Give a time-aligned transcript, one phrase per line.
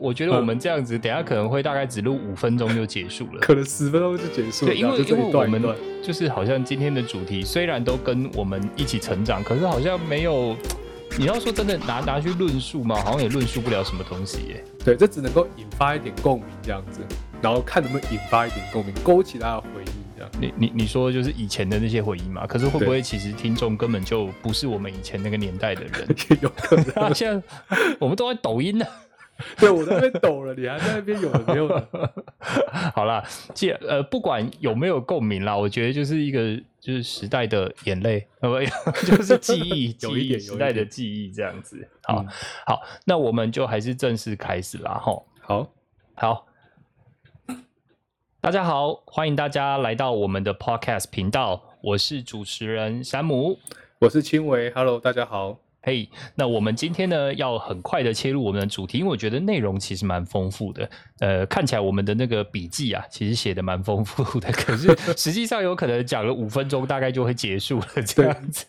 [0.00, 4.72] 我觉得我们这样子，等下可能会大概只录五分钟就结束了，可能十分钟就结束了。
[4.72, 5.62] 对，因为就这因为我们
[6.02, 10.56] 就是好像今天的主题虽然都跟我们一起成长，可是好像没有。
[11.18, 14.64] 你要说真的拿拿去论述嘛，好像也论述不了什么东西耶。
[14.84, 17.00] 对，这只能够引发一点共鸣这样子，
[17.42, 20.30] 然后看能不能引发一点共鸣，勾起他的回忆这样。
[20.40, 22.46] 你你你说就是以前的那些回忆嘛？
[22.46, 26.16] 可是会不会其实听众根本就不是我们以前那个年代的人？
[26.30, 27.04] 也 有可能。
[27.04, 27.42] 啊，现在
[27.98, 28.86] 我们都在抖音呢。
[29.58, 31.88] 对我在那边抖了，你还在那边有的没有的。
[32.94, 38.60] 好啦，既呃不管有没有共鸣啦，我觉得就是一个就是时代的眼泪，呃不
[39.06, 41.88] 就是记忆， 记忆时代的记忆这样子。
[42.04, 42.26] 好、嗯
[42.66, 45.22] 好，那我们就还是正式开始啦，哈。
[45.42, 45.66] 好，
[46.14, 46.46] 好，
[48.40, 53.58] 大家好，欢迎大家来到我们的 Podcast 频道，我是主持人山姆。
[53.98, 55.69] 我是青维，Hello，大家好。
[55.82, 60.90] 嘿那我们今天呢要很快的切入我们的主题，因为我觉得内容其实蛮丰富的。
[61.20, 68.66] 呃，看起来我们的那个笔记啊，其实写的蛮丰富的，可是 实际上有可能讲了五分钟，大概就会结束了这样子。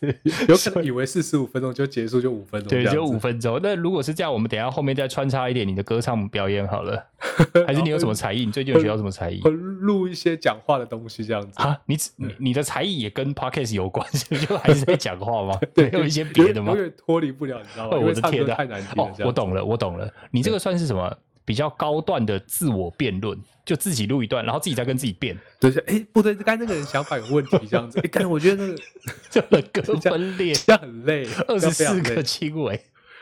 [0.48, 3.58] 有可能以为四十五分钟就结束，就五分钟这对，就五分钟。
[3.62, 7.02] 那如果是这样，我们等一下后面再穿插一点你的歌唱表演好了，
[7.66, 8.44] 还是你有什么才艺？
[8.44, 9.50] 你最近有学到什么才艺会？
[9.50, 11.52] 录一些讲话的东西这样子。
[11.62, 15.58] 啊，你你你的才艺也跟 podcast 有关， 所以就还是在讲话吗？
[15.74, 16.82] 对有一些别的吗永？
[16.82, 17.96] 远脱离不了，你知道吗？
[17.96, 18.48] 我的天呐！
[18.48, 20.12] 歌太难听了哦，我懂了，我懂了。
[20.30, 21.16] 你这个算是什么？
[21.44, 28.00] 比较高段的自我辩论，就自己录一段，然后自己再跟自己辩，对，就哎，不对，刚才那个人想法有问题，这样子。
[28.12, 28.78] 哎，我觉得那个
[29.30, 32.80] 就人格分裂，这样很累，二十四个轻微。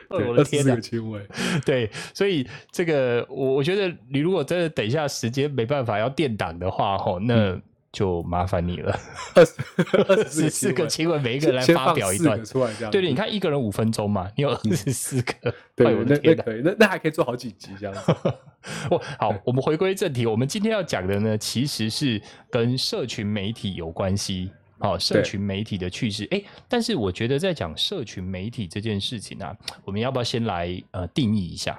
[0.08, 0.98] 我的天呐二十四个！
[0.98, 1.26] 轻微。
[1.64, 7.56] 对，所以这个我我觉得你如果真的等一下时间没办法要垫档的话，吼，那
[7.92, 8.98] 就麻烦你了。
[9.34, 12.91] 二十四个轻轻微，每一个人来发表一段出来这样。
[12.91, 16.16] 对对，你看一个人五分钟嘛，你有二十四个， 哎对，我那！
[16.22, 18.14] 那可以，那那还可以做好几集这样子。
[18.91, 24.50] 我好，我们回归正题，我们今天要讲的呢，其实是跟社群媒体有关系。
[24.82, 29.54] 好、社群媒体的趣事，哎，但是我觉得在讲社群媒体这件事情啊，
[29.84, 31.78] 我们要不要先来呃定义一下？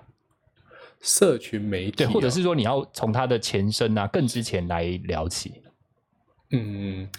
[1.02, 5.61] 社群媒体对，啊，或者是说你要从它的前身啊，更之前来聊起。
[6.52, 7.10] 嗯，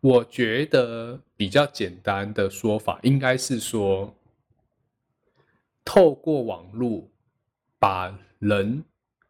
[0.00, 4.14] 我觉得比较简单的说法应该是说，
[5.84, 7.08] 透过网络
[7.78, 8.82] 把人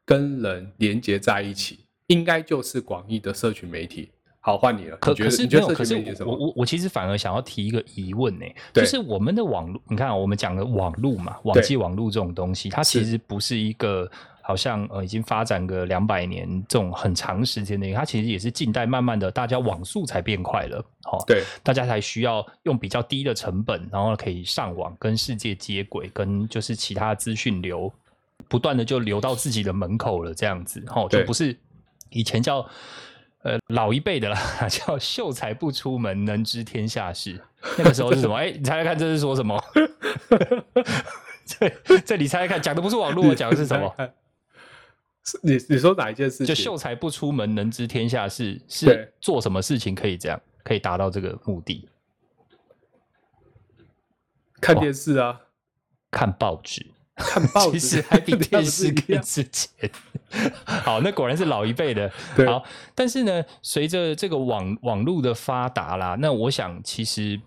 [0.04, 4.10] 跟人连接在一起，应该就是广义的社群媒体。
[4.44, 4.96] 好，换你了。
[4.96, 6.34] 可可你觉得是没有，可是我？
[6.34, 14.10] 我我其实反而想要提一个疑问呢、就是我们的网络，你看啊我们讲的网络嘛，网际网络这种东西，它其实不是一个
[14.42, 27.92] 好像呃已经发展个两百年这种很长时间的，它其实也是近代慢慢的大家网速才变快了，好、对大家才需要用比较低的成本，然后可以上网跟世界接轨，跟就是其他的资讯流
[28.48, 31.56] 不断的就流到自己的门口了，这样子，哦、就不是
[32.10, 32.66] 以前叫
[33.42, 34.38] 呃老一辈的啦，
[34.69, 37.41] 叫秀才不出门，能知天下事。
[37.78, 38.34] 那个时候是什么？
[38.36, 39.62] 哎、你猜猜看，这是说什么？
[41.47, 43.94] 这这你猜猜看，讲的不是网络，讲的是什么？
[45.43, 46.47] 你你说哪一件事情？
[46.47, 51.88] 就秀才不出门，能知天下事，是做什么事情可以这样，可以达到这个目的？
[54.61, 55.41] 看电视啊，
[56.11, 56.87] 看报纸。
[57.15, 59.91] 看报纸， 其实还比 电视更值钱。
[60.65, 62.11] 好，那果然是老一辈的。
[62.47, 67.41] 好，但是呢，随着这个网网络的发达啦，那我想其实。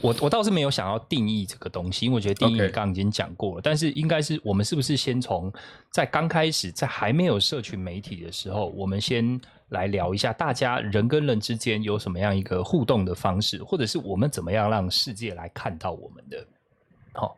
[0.00, 3.60] 我我倒是没有想要定义这个东西，因为我觉得定义你刚刚已经讲过了。
[3.62, 5.52] 但是应该是我们是不是先从
[5.90, 9.40] 在刚开始在还没有社群媒体的时候，我们先
[9.70, 16.46] 来聊一下大家人跟人之间有什么样一个互动的方式，或者是我们怎么样让世界来看到我们的。
[17.12, 17.36] 好、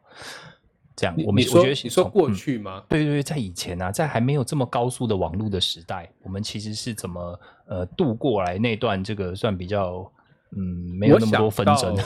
[0.96, 2.82] 这样我们说我觉得你说过去吗？
[2.88, 10.10] 对对对，在以前啊，在还没有这么高速的网络的时代，我们其实是怎么呃度过来那段这个算比较
[10.52, 10.60] 嗯
[10.98, 11.96] 没有那么多纷争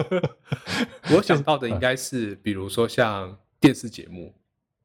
[1.14, 4.32] 我想到的应该是，比如说像电视节目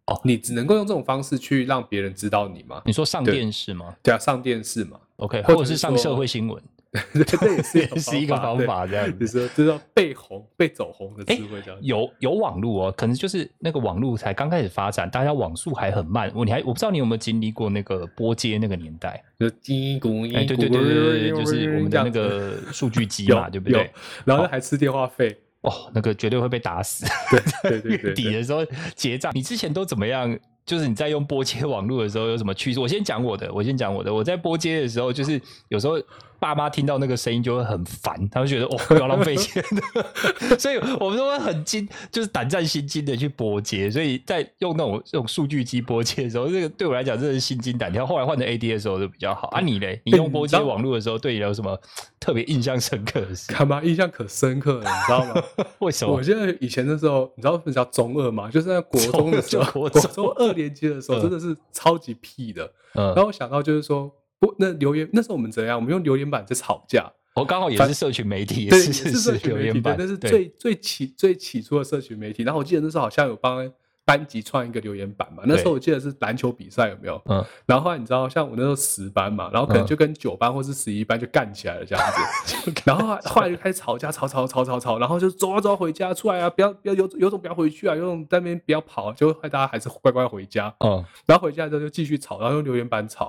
[0.07, 2.81] 哦你只能够用这种方式去让别人知道你吗？
[2.85, 6.61] 你说上电视吗对啊，上电视嘛，？OK，或者是上社会新闻，
[7.25, 9.39] 这也是也是一个方法，这样你子。
[9.39, 11.85] 说这叫被红、被走红的哎智慧，这样子。
[11.85, 16.31] 有有网络哦，可能就是那个网络才刚开始发展，大家网速还很慢。
[16.33, 19.23] 我你还我不知道你有没有经历过那个拨接那个年代？
[19.39, 23.91] 就叽咕哎，叽咕，对对对对对，就是我们的那个数据机嘛，对不有对？
[24.23, 27.05] 然后还吃电话费，哦，那个绝对会被打死。
[27.29, 27.39] 对
[27.69, 28.65] 对对月对对， 底的时候
[28.95, 30.37] 结账，你之前都怎么样？
[30.65, 32.79] 就是你在用拨接网络的时候有什么趋势？
[32.79, 34.11] 我先讲我的，我先讲我的。
[34.11, 35.39] 我在拨接的时候，就是
[35.69, 36.01] 有时候
[36.39, 39.63] 爸妈听到那个声音就会很烦，他们觉得哦 要浪费钱，
[40.59, 43.89] 所以我们都会很惊，就是胆战心惊的去拨接。
[43.89, 48.05] 所以在用那种这种数据机拨接的时候，这个对我来讲真的是心惊胆跳。
[48.05, 49.47] 后来换成 AD 的时候就比较好。
[49.49, 50.01] 啊，你嘞？
[50.05, 51.79] 你用拨接网络的时候，对你有什么
[52.19, 53.51] 特别印象深刻的事？
[53.51, 54.81] 干嘛印象可深刻了？
[54.83, 55.41] 你知道吗？
[55.79, 56.13] 为什么？
[56.13, 58.49] 我记得以前的时候，你知道什么叫中二吗？
[58.51, 62.65] 就是在国中的时候，国中二年级的时候，真的是超级屁的。
[62.93, 64.09] 嗯然后我想到就是说，
[64.39, 65.77] 不，那留言那时候我们怎样？
[65.77, 72.43] 我们用留言板在吵架，我刚好也是社群媒体，对，是是社群媒体，那是最最起最起初的社群媒体。
[72.43, 73.69] 然后我记得那时候好像有帮
[74.05, 77.19] 班级创一个留言板嘛，那时候我记得是篮球比赛有没有？
[77.25, 82.05] 嗯，然后后来你知道，像我那时候十班嘛，然后可能嗯就跟九班或是十一班就干起来了这样
[82.45, 90.73] 子， 然后后来就开始吵架，吵吵吵吵吵，然后就走啊走啊回家出来啊，不要不要有有种不要回去啊，有种在那边不要跑，就害大家还是乖乖回家。
[90.79, 93.27] 嗯，然后回家之后就继续吵，然后用留言板吵。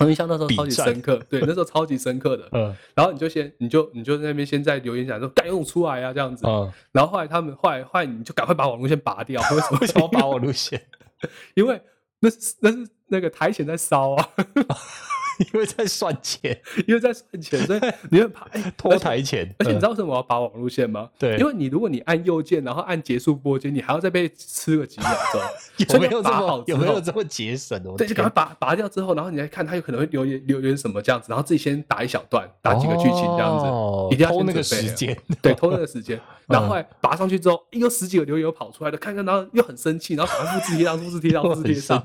[0.00, 2.48] 我印象那时候超级深刻，对，那时候超级深刻的。
[2.52, 6.44] 嗯然后你就先，你就你就在那边先在留言讲说，赶紧出来啊，这样子。
[6.46, 9.93] 嗯，然后后来他们后来后来你就赶快把网络线拔掉，为什么？
[9.94, 10.80] 为什么把我路线？
[11.54, 11.80] 因为
[12.20, 14.28] 那是那是那个台前在烧啊，
[15.52, 21.08] 因为在算钱，因为在算钱，所以你会怕 哎拖台钱，而且你知道，为什么我要拔网路线吗？
[21.18, 21.36] 对。
[21.38, 25.40] 因为你如果你按右键，然后按结束播接，你还要再被吃个几秒钟，
[25.94, 42.02] 有没有这么有没有这么节省对，就赶快拔拔掉之后，然后你再看他有可能会留言留言什么这样子，然后自己先打一小段，打几个剧情这样子，哦一定要偷那个时间，对，偷那个时间，然后后来拔上去之后，哎有十几个留言又跑出来的，看看，然后又很生气，然后赶快复制贴上，复制贴上，我复制贴上。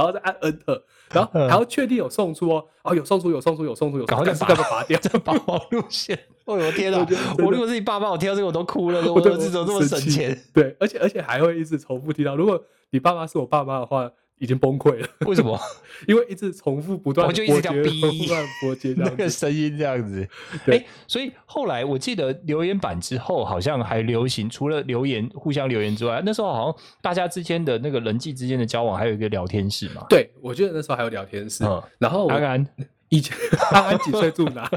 [0.00, 0.82] 然后再按 Enter，
[1.12, 4.98] 然后还要确定有送出哦，哦有送出，有送出，有送出，有送出，赶快再干嘛拔掉？
[5.00, 6.98] 再拔网路线， 哦，我天哪
[7.38, 9.12] 我如果是你爸爸，我听到这个我都哭了。
[9.12, 10.36] 我对儿子怎么这么省钱？
[10.54, 15.56] 对，而且而且还会一直重复提到，如果你爸妈是我爸妈的话，已经崩溃了，为什么
[16.08, 19.28] 因为一直重复不断我就一直叫逼不断地播接这那个。
[19.28, 20.26] 声音这样子？
[20.64, 30.06] 对哎，所以后来我记得留言板之后，好像还流行除了留言互相留言之外，那时候好像大家之间的那个人际之间的交往，还有一个聊天室嘛。
[30.08, 32.66] 对，我记得那时候还有聊天室，嗯然后我安安
[33.10, 33.36] 以前
[33.70, 34.68] 安安几岁住哪？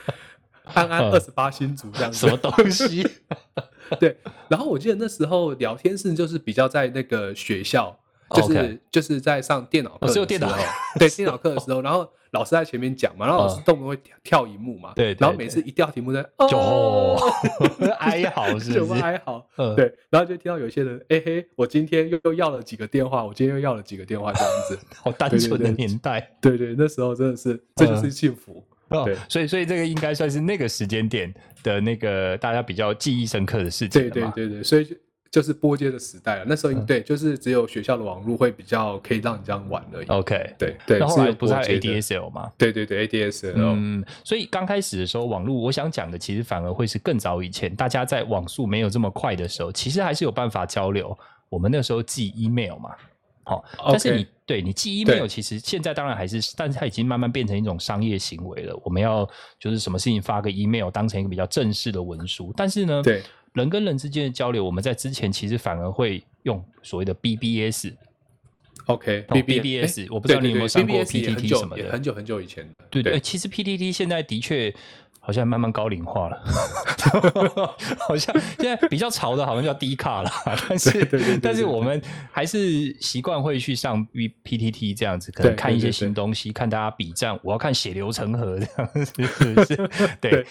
[0.74, 2.30] 安安嗯二十八星族这样子什。
[2.30, 3.06] 么东西？
[3.98, 4.14] 对，
[4.48, 7.98] 然后我记得那时候聊天室就是比较在那个学校，
[8.34, 10.56] 就是就是在上电脑课的时候，哦只有电脑
[10.98, 17.18] 对电脑课的时候，然后老师在前面讲嘛，然后老师嗯动不动会跳跳荧幕嘛，对对然后每次一掉题目在就哦，
[18.00, 19.00] 哀嚎是就不是？
[19.00, 26.30] 哀嚎，嗯对，然后就听到有些人，哎嘿，我今天又又要了几个电话，我今天又要了几个电话这样子， 好单纯的年代。
[26.40, 31.32] 对对，那时候真的是这嗯就是幸福，哦对，所以所以这个应该算是那个时间点
[31.62, 34.10] 的那个大家比较记忆深刻的事情对。
[34.10, 34.86] 对对对，所以
[35.30, 36.84] 就就是拨接的时代了，那时候嗯。
[36.86, 42.50] 对，就是只有学校的网络会比较可以让你这样玩而已，OK，对对，然后来有不是 ADSL 吗？
[42.56, 51.16] 对对对，ADSL，、嗯，所以刚开始的时候，网络我想讲的其实反而会是更早以前，大家在网速没有这么快的时候，其实还是有办法交流。
[51.48, 52.90] 我们那时候寄 email 嘛，
[53.44, 58.78] 好、但是你对你寄 email，其实现在当然还是，但是它已经慢慢变成一种商业行为了。
[58.84, 59.28] 我们要
[59.58, 63.22] 就是什么事情发个 email 当成一个比较正式的文书，但是呢，对
[63.58, 67.92] 人跟人之间的交流，我们在之前其实反而会用所谓的 BBS。
[68.86, 74.74] ，OK，BB、哦 BBS 我不知道你有没有上过 PTT 什么的也很久很久以前的，对对，其实 PTT 现在的确
[75.20, 76.42] 好像慢慢高龄化了，
[78.08, 80.30] 好像现在比较潮的，好像叫低卡了，
[80.66, 82.00] 但是但是我们
[82.32, 89.04] 还是习惯会去上 B PTT 这样子，可能对看一些新东西，看大家比战，我要看血流成河这样子，
[89.36, 89.76] 是不是？
[90.18, 90.46] 对对。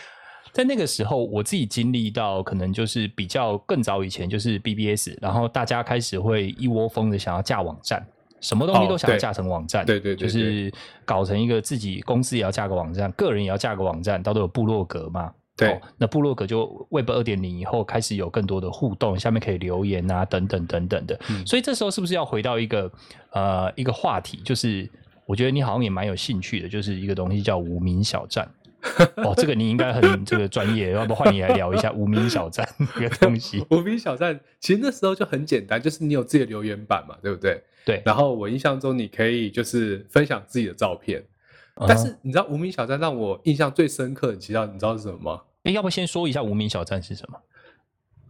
[0.58, 8.04] 在那个时候，我自己经历到，可能就是比较更早以前，就是 BBS，然后大家开始会一窝蜂的想要架网站，
[8.42, 10.74] 什么东西都想要架成网站，对对对就是
[11.06, 15.32] 搞成一个自己公司也要架个网站，个人也要架个网站，到都有部落格嘛。
[15.56, 21.20] 对哦那部落格就 Web 二点零以后开始有更多的互动，下面可以留言啊，等等等等的。
[21.30, 22.92] 嗯所以这时候是不是要回到一个
[23.32, 24.90] 呃一个话题，就是
[25.28, 28.50] 我觉得你好像也蛮有兴趣的，就是一个东西叫无名小站。
[29.24, 33.66] 哦，这个你应该很这个专业，要不换你来聊一下 无名小站这个东西。
[33.70, 37.62] 无名小站其实那时候就很简单，就是你有自己的留言板嘛，对不对？
[37.86, 41.24] 对，然后我印象中你可以就是分享自己的照片，
[41.76, 45.42] 嗯但是你知道无名小站让我印象最深刻的，你知道你知道是什么吗？
[45.64, 47.40] 哎要不先说一下无名小站是什么？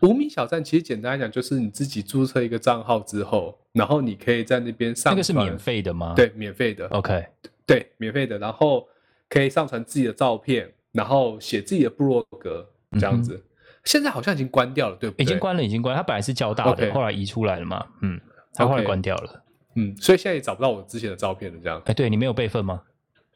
[0.01, 6.13] 无名小站其实简单来讲，就是你自己注册一个账号之后，然后你可以在那边上传，那个是免费的吗？
[6.15, 7.25] 对，免费的，，OK，
[7.65, 8.87] 对，免费的，然后
[9.29, 13.43] 可以上传自己的照片，然后写自己的部落格这样子。
[13.83, 15.23] 现在好像已经关掉了，对不对？
[15.23, 15.39] 嗯已经。
[15.39, 15.97] 关了，已经关了。
[15.97, 18.19] 它本来是交大的后来移出来了嘛，嗯，
[18.53, 19.43] 它后来关掉了。
[19.75, 21.81] 嗯，所以现在也找不到我之前的照片了，这样。
[21.85, 22.81] 哎，对你没有备份吗？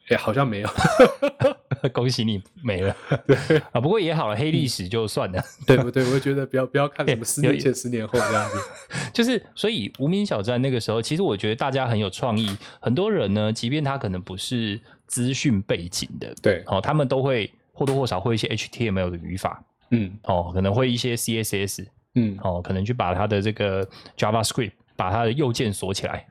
[0.08, 0.68] 哎，好像没有。
[1.90, 2.96] 恭喜你没了。
[3.26, 3.36] 对
[3.72, 5.42] 啊，不过也好了，黑历史就算了。
[5.66, 6.04] 对不对？
[6.12, 8.56] 我觉得不要不要看什么十年前、十年后这样子。
[9.12, 12.56] 就是所以无名小站那个时候，其实我觉得大家很有创意。
[12.80, 23.86] 很多人呢，即便他可能不是资讯背景的，对，哦，他们都会或多或少会一些 HTML 的语法，嗯哦，可能会一些 CSS，嗯，哦，可能去把他的这个
[24.16, 26.26] JavaScript 把它的右键锁起来。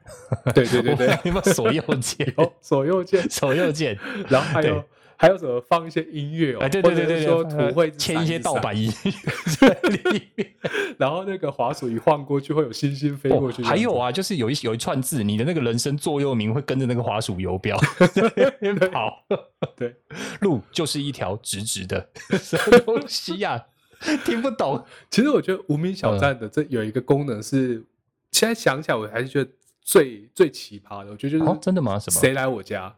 [0.53, 2.34] 对对对对，有没有锁右键？
[2.38, 3.98] 有左右键，锁右键，
[4.29, 4.84] 然后还有对
[5.22, 9.13] 还有什么放一些音乐哦，哎，对对对对说图会签一些盗版音，音
[9.60, 10.51] 在里面。
[10.98, 13.62] 然后那个滑鼠一晃过去会有星星飞哦过去。
[13.62, 17.78] 还有，啊，就是有一有一串字，你的那个人生座右铭会跟着那个滑鼠游标
[18.92, 19.24] 跑。
[19.75, 19.96] 对，
[20.40, 22.10] 路就是一条直直的，
[22.42, 23.63] 什么东西呀、
[24.25, 24.84] 听不懂。
[25.12, 27.86] 其实我觉得无名小站的这有一个功能是，
[28.32, 29.51] 现在想起来我还是觉得
[29.82, 32.00] 最最奇葩的，我觉得就是哦，真的吗？
[32.00, 32.20] 什么？
[32.20, 32.96] 谁来我家？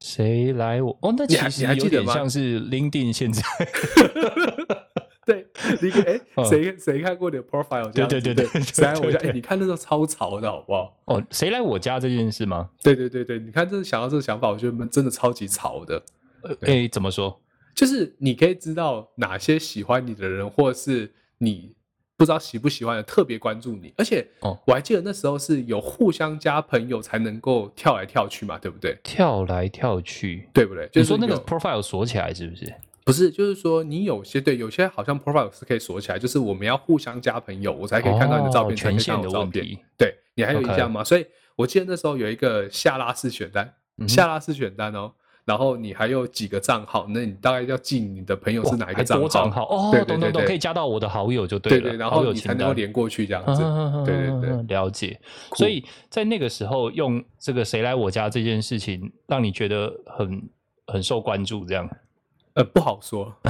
[0.00, 0.96] 谁来我？
[1.02, 3.42] 哦，那其实有点像是 LinkedIn 现在。
[5.26, 5.46] 对，
[5.80, 7.88] 你给哎嗯，谁谁看过你的 profile？
[7.92, 9.18] 对对对对谁来我家？
[9.28, 10.96] 哎，你看那时候超潮的好不好？
[11.04, 12.70] 哦，谁来我家这件事吗？
[12.82, 16.02] 对对对对，你看这想到这个想法，我觉得真的超级潮的。
[16.42, 17.40] 呃，诶，怎么说？
[17.74, 21.76] 就是你可以知道哪些喜欢你的人，或是你
[22.20, 23.94] 不知道喜不喜欢的，特别关注你。
[23.96, 28.94] 而且，哦我还记得那时候是有互相加朋友才能够跳来跳去嘛，对不对？
[29.02, 30.46] 跳来跳去。
[30.52, 30.86] 对不对？
[30.88, 32.70] 就是你说那个 profile 锁起来是不是？
[33.06, 39.64] 不是，就是说你有些对，有些好像 profile 是可以锁起来，就是我们要互相加朋友，我才可以看到你的照片，哦才可以看权限的到照片。
[39.64, 39.78] 问题。
[39.96, 41.02] 对你还有印象吗？
[41.02, 41.24] 所以
[41.56, 45.10] 我记得那时候有一个下拉式选单，嗯下拉式选单哦。
[45.50, 49.20] 然后你还有几个账号，那你大概要记你的朋友是哪一个账号？
[49.20, 52.54] 多账号哦，对对懂懂可以加到我的好友就对了，对对，然后你才。
[52.54, 53.62] 能够连过去这样子。
[54.04, 55.18] 对对对，了解。
[55.56, 60.48] 所以在那个时候，用这个“谁来我家”这件事情，让你觉得很
[60.86, 61.88] 很受关注，这样。
[62.54, 63.34] 呃，不好说。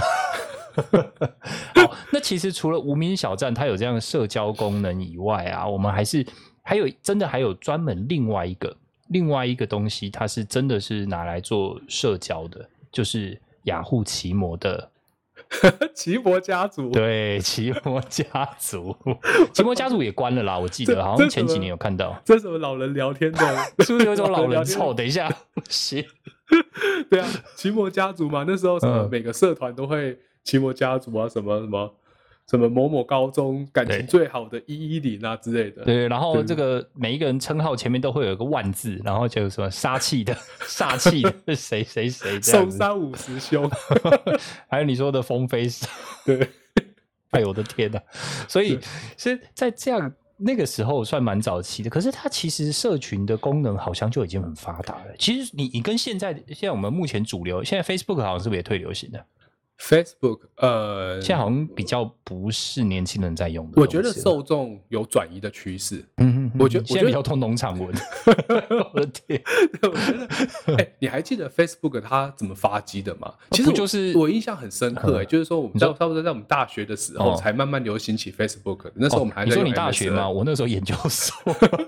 [1.75, 6.25] 好，那其实除了无名小站它有这样的社交功能以外啊，我们还是
[6.63, 8.75] 还有真的还有专门另外一个
[9.11, 14.91] 另外一个东西，它是真的是拿来做社交的，就是雅虎奇摩的
[15.95, 18.25] 奇摩家族，对 奇摩家
[18.59, 18.97] 族，
[19.53, 23.57] 奇摩家族也关了啦，我记得 好像前几年有看到，这什么老人聊天的？
[23.85, 24.95] 是不是有一种老人聊臭？
[24.95, 24.97] 天？
[24.97, 25.29] 等一下，
[25.69, 26.05] 行，
[27.11, 31.93] 对啊，奇摩家族嘛，那时候什么嗯每个社团都会奇摩家族啊，什么什么
[32.51, 35.85] 什么某某高中感情最好的一一零啊之类的。
[35.85, 43.71] 对，然后对这个每一个人称号前面都会有一个万字，然后就有什么杀气的、 煞气的是 谁谁谁这样子，受伤五十兄，
[44.67, 45.87] 还有你说的风飞沙，
[46.27, 46.49] 对，
[47.31, 48.01] 哎呦我的天呐！
[48.49, 48.83] 所以对
[49.17, 55.15] 是在这样那个时候算蛮早期的，可是它其实社群的功能好像就已经很发达了。
[55.21, 59.25] 其实你你跟现在现在我们目前主流，现在 Facebook 好像是不是也退流行了？
[59.81, 63.81] Facebook，呃，现在好像比较不是年轻人在用的。
[63.81, 66.05] 我觉得受众有转移的趋势。
[66.19, 67.89] 嗯，嗯嗯我觉得现在比较通农场文。
[68.93, 69.43] 我的天，
[69.83, 73.33] 我觉得，哎、你还记得 Facebook 它怎么发迹的吗？
[73.53, 80.29] 其实就是我印象很深刻、哎、嗯就是说我们差不多在我们大学的时候哦才慢慢流行起 Facebook，、那时候我们还在用你说你大学吗？？
[80.29, 81.35] 我那时候研究所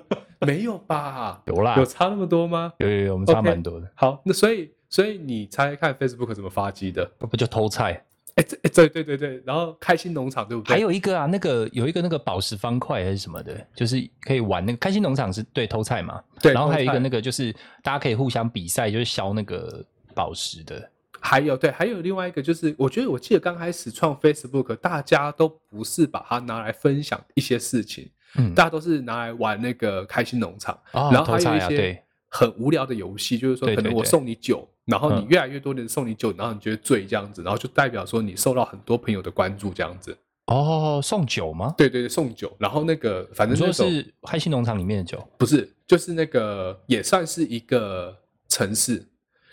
[0.41, 1.43] 没有吧？
[1.47, 2.73] 有啦有，差那么多吗？
[2.79, 3.89] 有有有，我们差蛮多的。
[3.95, 7.03] 好，那所以所以你猜看 Facebook 怎么发迹的？
[7.19, 8.05] 不就偷菜？
[8.35, 10.75] 哎、这哎对对对对，然后开心农场对不对？
[10.75, 17.51] 还有一个啊，那个有一个那个宝石方块还是什么的，就是可以玩那个开心农场是对偷菜嘛，对然后还有一个那个就是
[17.83, 19.83] 大家可以互相比赛，就是削那个
[20.15, 20.91] 宝石的。
[21.19, 40.17] 还有对，还有另外一个就是，我觉得我记得刚开始创 Facebook，大家都不是把它拿来分享一些事情，嗯，大家都是拿来玩那个开心农场，哦然后还有偷菜一些啊对很无聊的游戏，就是说可能我对对对送你酒，然后你嗯越来越多人送你酒，然后你觉得醉这样子，然后就代表说你受到很多朋友的关注这样子。
[40.47, 41.73] 哦，送酒吗？
[41.79, 45.25] 对对对，送酒，然后那个反正说是开心农场里面的酒？
[45.39, 48.15] 不是，就是那个也算是一个
[48.49, 49.07] 城市，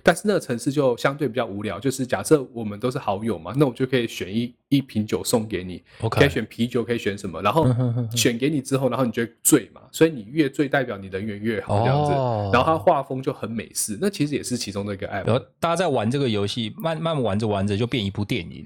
[0.09, 1.79] 但是那个城市就相对比较无聊。
[1.79, 7.67] 就是假设我们都是好友嘛，那我就可以选一一瓶酒送给你可以选啤酒，可以选什么，然后
[8.17, 12.11] 选给你之后，然后你就会醉嘛，所以你越醉代表你人缘越好这样子。
[12.11, 15.27] 哦然后它画风就很美式，那其实也是其中的一个 app。
[15.27, 18.65] 然后大家在玩这个游戏，慢慢玩着玩着就变一部电影。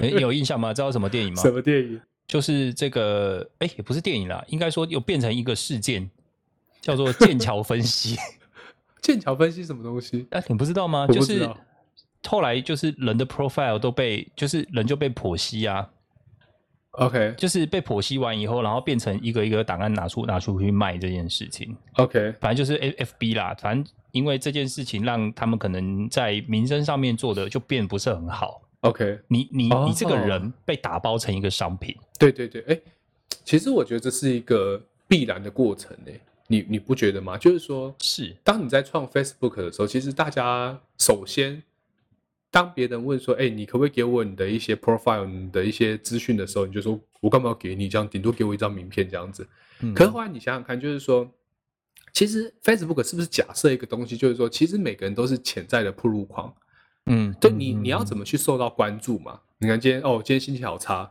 [0.00, 0.72] 你 你有印象吗？
[0.72, 1.42] 知道什么电影吗？
[1.42, 2.00] 什么电影？
[2.26, 6.08] 就是这个，哎，也不是电影啦，应该说又变成一个事件，
[6.80, 8.16] 叫做剑桥分析。
[9.02, 10.26] 剑桥分析什么东西？
[10.30, 11.06] 哎，你不知道吗？
[11.08, 11.46] 就是
[12.26, 15.90] 后来就是人的 profile 都被，就是人就被剖析啊
[16.92, 17.34] ，OK。
[17.36, 21.76] 就是被剖析完以后，然后变成一个一个档案拿出拿出去卖这件事情。
[21.96, 28.62] OK，反正就是 F F B 啦，反正因为这件事情让他们可能在民生上面做的就变不是很好。
[28.82, 32.80] OK，你你你这个哦人被打包成一个商品，对对对，哎，
[33.44, 36.20] 其实我觉得这是一个必然的过程诶，
[36.52, 37.38] 你你不觉得吗？
[37.38, 41.62] 就是说，是当你在创 Facebook 的时候，其实大家首先，
[42.50, 47.88] 当别人问说，哎，你可不可以给我你的一些 profile、你的一些资讯的时候，你就说我干嘛要给你？
[47.88, 49.48] 这样顶多给我一张名片这样子。
[49.80, 51.28] 嗯可是后来你想想看，就是说，
[52.12, 56.54] 其实 Facebook 是不是假设一个东西，就是说，其实每个人都是潜在的铺路狂。
[57.06, 59.40] 嗯，对你，你要怎么么去受到关注嘛？
[59.58, 61.10] 你看今天哦，今天心情好差，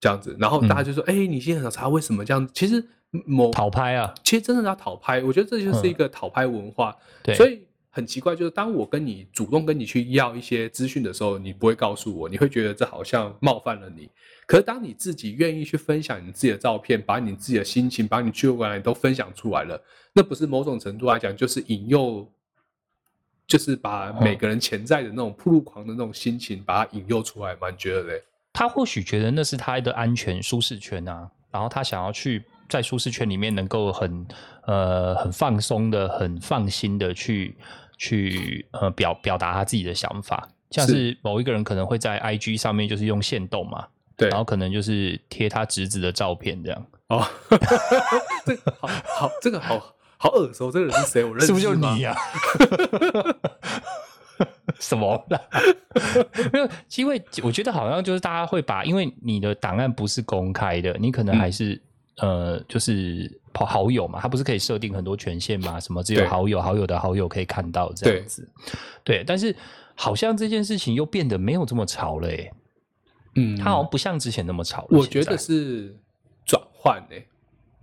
[0.00, 2.48] 这样子，然后大家就说，哎、你心情好差，为什么这样？
[2.52, 4.12] 其实某讨拍啊？
[4.22, 6.96] 其实真的要讨拍，我觉得这就是一个讨拍文化。
[7.22, 14.08] 对，所以很奇怪，就是当我跟你主动跟你去要一些资讯的时候，你不会告诉我，你会觉得这好像冒犯了你。
[14.46, 22.26] 可是当你自己愿意去分享你自己的照片，把你自己的心情，把你去过来都分享出来了，那不是某种程度来讲，就是引诱，
[23.46, 27.70] 就是把每个人潜在的那种铺路狂的那种心情，把它引诱出来吗？
[27.70, 28.22] 你觉得嘞？
[28.52, 34.26] 他或许觉得那是他的安全舒适圈啊，然后他想要去在舒适圈里面能够很
[34.66, 37.56] 呃很放松的、很放心的去
[37.96, 40.92] 去呃表表达他自己的想法，像是。
[40.92, 47.26] 是某一个人可能会在 IG 上面就是用线动嘛，对，然后可能就是贴他侄子的照片这样，哦，
[48.44, 51.24] 这个好好，这个好好耳熟，这个人是谁？
[51.24, 52.16] 我认识是不是就是你呀、
[54.78, 55.40] 什么啦？
[56.52, 61.38] 没有，因为我觉得好像就是大家会把，因为你的档案不是公开的，你可能嗯。
[61.38, 61.80] 还是、
[62.20, 65.78] 呃，就是跑好友嘛，它不是可以设定很多权限嘛？
[65.80, 68.48] 什么只有好友、好友的好友可以看到这样子。
[69.04, 69.54] 对，但是
[69.94, 72.52] 好像这件事情又变得没有这么潮了诶，
[73.36, 74.98] 嗯，它好像不像之前那么潮了。
[74.98, 75.96] 我觉得是
[76.44, 77.26] 转换诶，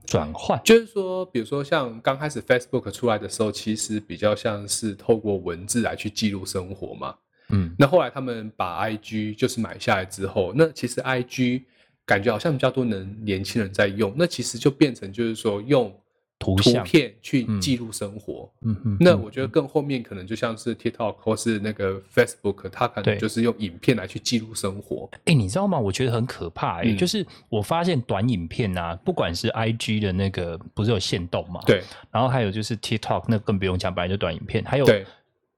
[0.06, 7.15] 转换，就是说，比如说像刚开始 Facebook 出来的时候，其实比较像是透过文字来去记录生活嘛。
[7.50, 11.63] 嗯，那后来他们把 IG 就是买下来之后，那其实 IG
[12.06, 15.94] 感觉好像比较多人年轻人在用，那其实就变成就是说用
[16.38, 18.52] 图片去嗯记录生活。
[18.62, 25.10] 嗯嗯，嗯那我觉得更后面可能就像是 TikTok 或是那个 Facebook，它可能就是用影片来去记录生活。
[25.24, 25.79] 哎、你知道吗？
[25.79, 34.86] 我觉得很可怕、欸，嗯就是我发现短影片啊，不管是 I G 的那个不是有限动嘛，，对然后还有就是 TikTok，那更不用讲，本来就短影片，还有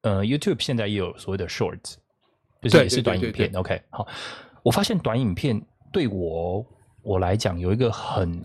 [0.01, 1.95] 呃 YouTube 现在也有所谓的 Shorts，
[2.61, 3.51] 就是也是短影片。
[3.55, 4.07] OK，好，
[4.63, 5.59] 我发现短影片
[5.91, 6.65] 对我
[7.01, 8.41] 我来讲有一个很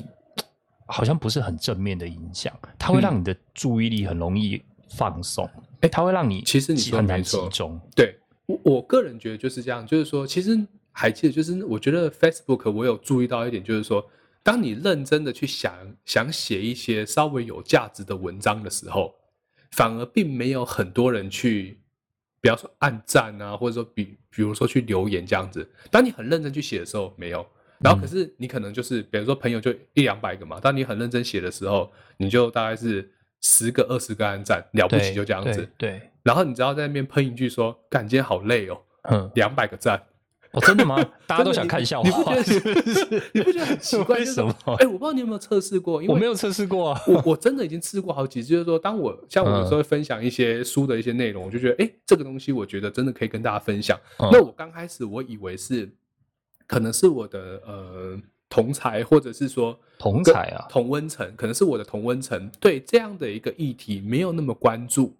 [0.86, 3.02] 好像不是很正面的影响，它会嗯。
[3.02, 5.48] 让你的注意力很容易放松，
[5.80, 10.58] 哎、它会让你其实你很难集中，对，我我个人觉得就是这样，就是说，其实
[10.92, 14.04] 还记得，就是我觉得 Facebook 我有注意到一点，就是说，
[14.42, 15.74] 当你认真的去想
[16.04, 19.14] 想写一些稍微有价值的文章的时候，
[19.72, 21.80] 反而并没有很多人去，
[22.42, 25.66] 比方说按赞啊，或者说比比如说去留言这样子。
[25.90, 27.46] 当你很认真去写的时候，没有。
[27.78, 35.68] 然后可是你可能就是，比如说朋友就一两百个嘛，当你很认真写的时候，你就大概是十个、二十个按赞，了不起就这样子。
[35.78, 38.80] 对，对然后你只要在那边喷一句说：“干，今天好累哦。
[39.10, 40.00] 嗯”，两百个赞，
[40.52, 40.96] 哦，真的吗？
[41.26, 43.22] 大家都想看笑你不话，觉得是 是？
[43.32, 44.18] 你不觉得很奇怪？
[44.18, 44.54] 为什么？
[44.78, 47.02] 哎、我不知道你有没有测试过，因为我没有测试过啊。
[47.06, 53.98] 我我真的已经试过好几次，就是说，当我像我有时候会分享一些书的一些内容，我就觉得，哎、这个东西我觉得真的可以跟大家分享。
[54.18, 55.88] 嗯那我刚开始我以为是，
[56.66, 65.16] 可能是我的呃同才，或者是说同才啊，同温层，可能是我的同温层对这样的一个议题没有那么关注，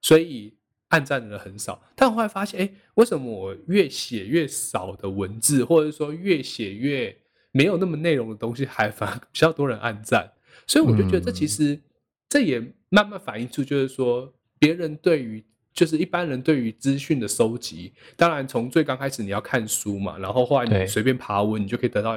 [0.00, 0.54] 所以
[0.90, 1.82] 暗赞的人很少。
[1.96, 7.16] 但我后来发现，哎，为什么我越写越少的文字，或者说越写越
[7.50, 10.30] 没有那么内容的东西，还反而比较多人暗赞？
[10.66, 11.80] 所以我就觉得这其实、
[12.28, 15.44] 这也慢慢反映出，就是说别人对于。
[15.72, 22.16] 就是一般人对于资讯的收集，当然从最刚开始你要看书嘛，然后后来你随便爬文，你就可以得到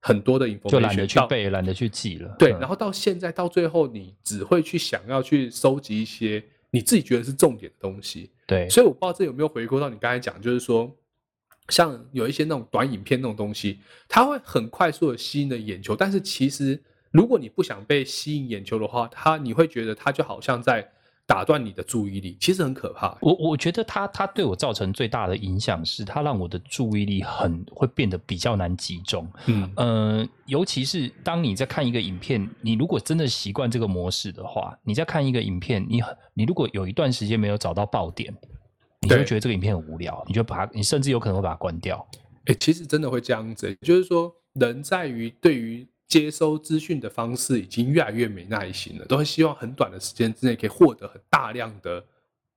[0.00, 2.34] 很多的 information，就懒得去到背，懒得去记了。
[2.38, 8.32] 对，嗯然后到现在到最后，你只会去想要去收集一些你自己觉得是重点的东西。
[8.46, 10.92] 对，所以我不知道这有没有回归到你刚才讲，就是说，
[11.68, 16.82] 像有一些那种短影片那种东西，它会很快速的吸引的眼球，但是其实
[17.12, 20.90] 如果你不想被吸引眼球的话，它你会觉得它就好像在
[21.26, 23.16] 打断你的注意力，其实很可怕。
[23.20, 29.26] 我我觉得它它对我造成最大的影响是，它让我的注意力很会变得比较难集中。
[29.46, 38.34] 嗯呃，尤其是当你在看一个影片，你如果真的习惯这个模式的话，你在看一个影片，你很你如果有一段时间没有找到爆点，
[39.00, 42.06] 你就觉得这个影片很无聊，你就把它，你甚至有可能会把它关掉。
[42.46, 52.04] 哎、其实真的会这样子、就是说，人在于对于接收资讯的方式已经越来越没耐心了，都会希望很短的时间之内可以获得很大量的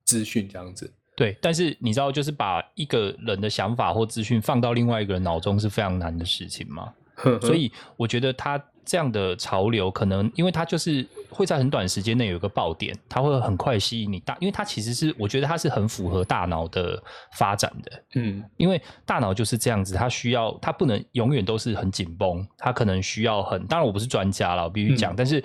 [0.04, 0.92] 资讯这样子。
[1.16, 6.92] 对，但是你知道，就是把一个人的想法或资讯放到另外一个人脑中是非常难的事情吗？
[7.40, 25.42] 所以我觉得他这样的潮流，可能因为它就是会在很短时间内有一个爆点，它会很快吸引你大，因为它其实是我觉得它是很符合大脑的发展的，嗯，因为大脑就是这样子，它需要它不能永远都是很紧绷，它可能需要很，当然我不是专家了，我必须讲，但是。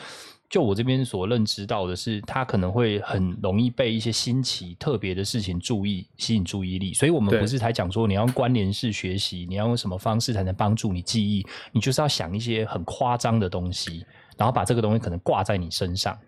[0.52, 6.94] 就我这边所认知到的是，他可能会很容易被一些新奇、特别的事情注意、吸引注意力。
[6.94, 11.48] 所以，我们不是才讲说，你要关联式学习，你要用什么方式才能帮助你记忆？
[11.72, 16.20] 你就是要想一些很夸张的东西，然后把这个东西可能挂在你身上，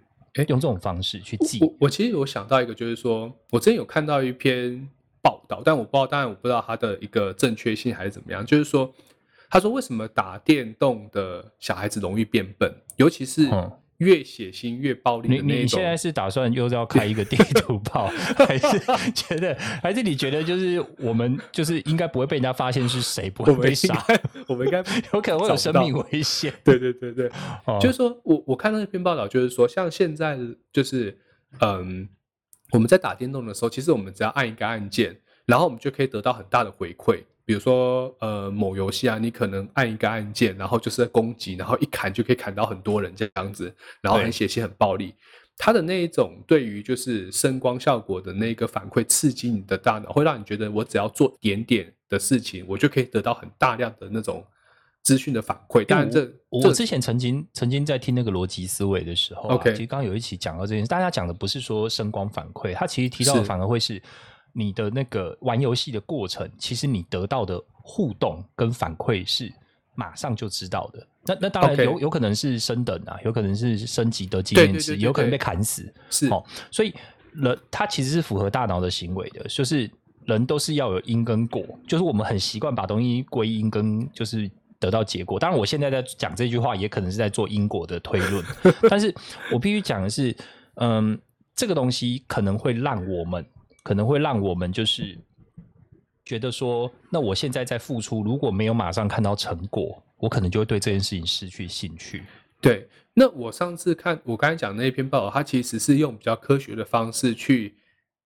[0.47, 1.59] 用这种方式去记。
[1.59, 4.87] 我我其实有想到一个，就是说我之前有看到一篇
[5.21, 8.45] 报道，但我不知道，当然我不知道它的一个正确性还是怎么样。
[8.45, 8.89] 就是说，
[9.49, 13.49] 他说为什么打电动的小孩子容易变笨，尤其是。
[13.97, 15.47] 越血腥越暴力的那种。
[15.47, 18.79] 你你现在是打算又要开一个地图炮，还是
[19.13, 24.05] 觉得，还是你觉得就是我们就是应该不会被人家发现是谁，不会被杀？
[24.47, 24.79] 我们应该
[25.13, 26.53] 有可能会有生命危险。
[26.63, 27.29] 对对对对，
[27.79, 30.37] 就是说我我看到那篇报道，就是说像现在
[30.71, 31.17] 就是
[31.59, 32.07] 嗯，
[32.71, 37.23] 我们在打电动的时候，其实我们只要按一个按键，然后我们就可以得到很大的回馈。
[37.45, 45.13] 比如说，呃，某游戏啊，你可能按一个按键，然后就是在攻击，然后一砍就可以砍到很多人这样子，然后很血腥、很暴力。
[45.57, 54.41] 它的那一种对于就是声光效果的那个反馈，刺激你的大脑，会让你觉得我只要做点点的事情，我就可以得到很大量的那种
[55.03, 55.83] 资讯的反馈。
[55.83, 64.01] 当然，这我之前曾经曾经在听那个逻辑思维的时候，OK，其实刚刚有一期讲到这件事，大家讲的不是说声光反馈，他其实提到的反而会是。
[64.53, 69.51] 你的那个玩游戏的过程，其实你得到的互动跟反馈是
[69.95, 71.07] 马上就知道的。
[71.25, 75.91] 那那当然有有可能是升等啊，有可能是升级的经验值，有可能被砍死。
[76.09, 76.93] 是哦，所以
[77.31, 79.89] 人他其实是符合大脑的行为的，就是
[80.25, 85.39] 人都是要有因跟果，就是我们很习惯把东西归因跟就是得到结果。
[85.39, 88.45] 当然，我现在在讲这句话，也可能是在做因果的推论。
[88.87, 89.11] 但是
[89.51, 90.35] 我必须讲的是，
[90.75, 91.19] 嗯，
[91.55, 93.43] 这个东西可能会让我们。
[93.83, 95.17] 可能会让我们就是
[96.23, 102.23] 觉得说，那我现在在付出，如果没有马上看到成果，我可能就会对这件事情失去兴趣。
[102.61, 107.75] 对，那我上次看我刚才讲那篇报道，它其实是用比较科学的方式去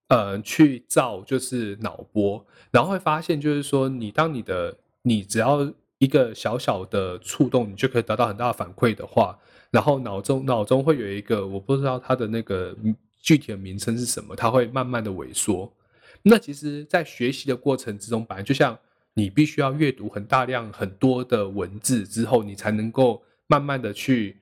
[0.06, 5.68] 呃去造就是脑波，然后会发现就是说，你当你的你只要
[5.98, 9.36] 一个小小的触动，你就可以得到很大的反馈的话，
[9.72, 12.76] 然后脑中脑中会有一个我不知道它的那个。
[13.20, 14.34] 具体的名称是什么？
[14.36, 15.72] 它会慢慢的萎缩。
[16.22, 18.76] 那其实，在学习的过程之中，本来就像
[19.14, 24.36] 你必须要阅读很大量很多的文字之后，你才能够慢慢的去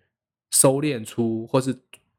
[0.50, 1.78] 收敛出，或是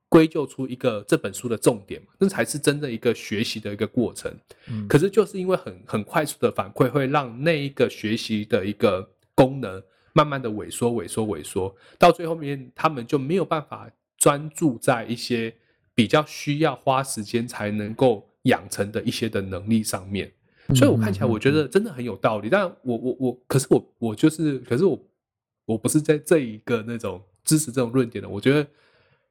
[0.10, 2.08] 归咎出一个这本书的重点嘛？
[2.20, 4.32] 那才是真的一个学习的一个过程。
[4.67, 4.88] 嗯。
[4.88, 9.82] 可是就是因为很很快速的反馈，会让那一个学习的一个功能
[10.13, 15.56] 慢慢的萎缩、萎缩、萎缩，到最后面，他们就没有办法专注在一些。
[15.97, 20.31] 比较需要花时间才能够养成的一些的能力上面，
[20.75, 22.49] 所以我看起来我觉得真的很有道理。
[22.49, 24.99] 但我我我，可是我我就是，可是我
[25.65, 28.29] 我不是在这一个那种支持这种论点的。
[28.29, 28.67] 我觉得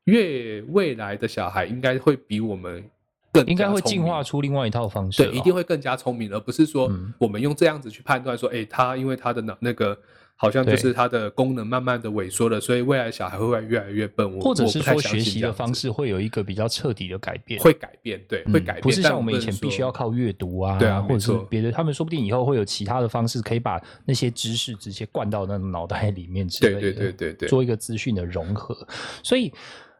[0.07, 2.83] 越未来的小孩应该会比我们
[3.31, 9.97] 更应该会进化出另外一套方式，对，一定会更加聪明，而不是说我们用这样子去判断说，哎，他因为他的脑那个。
[10.39, 14.39] 好像就是它的功能慢慢的萎缩了，所以未来小孩会越来越笨。
[14.39, 18.83] 或者是说学习的方式会有一个比较彻底的改变，会改变，对，会改变。
[18.83, 28.77] 不是像我们以前必须要靠阅读啊，对啊，或者是别的，他们说不定以后会有其他的方式，可以把那些知识直接灌到那脑袋里面之类的，对对对对对，做一个资讯的融合。
[29.23, 29.51] 所以，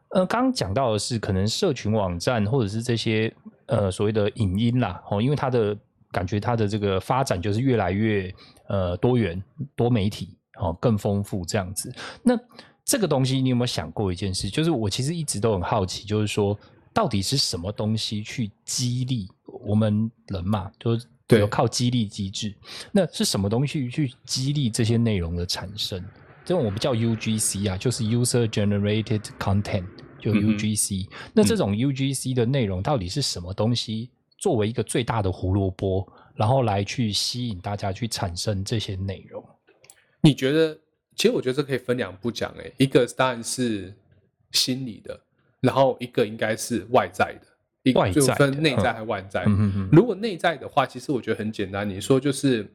[0.09, 3.33] 呃，刚刚讲到的是可能社群网站或者是这些
[3.65, 5.75] 呃所谓的影音啦，哦，因为它的
[6.11, 8.33] 感觉它的这个发展就是越来越
[8.67, 9.43] 呃多元
[9.75, 10.35] 多媒体。
[10.59, 11.93] 哦，更丰富这样子。
[12.23, 12.33] 那
[12.83, 14.49] 这个东西，你有没有想过一件事？
[14.49, 16.57] 就是我其实一直都很好奇，就是说，
[16.91, 20.71] 到底是什么东西去激励我们人嘛？
[20.79, 22.51] 就是对，靠激励机制。
[22.91, 26.03] 那是什么东西去激励这些内容的产生？
[26.43, 29.85] 这种我们叫 UGC 啊，就是 User Generated Content，
[30.19, 31.07] 就 UGC。
[31.33, 34.09] 那这种 UGC 的内容到底是什么东西？
[34.39, 39.43] 作为一个最大的胡萝卜，然后来去吸引大家去产生这些内容。
[40.21, 40.77] 你觉得，
[41.15, 43.93] 其实我觉得这可以分两步讲，哎，一个当然是
[44.51, 45.19] 心理的，
[45.59, 47.47] 然后一个应该是外在的，
[47.83, 49.43] 一个就分内在和外在。
[49.47, 52.67] 嗯如果内在的话，其实我觉得很简单，你说就是，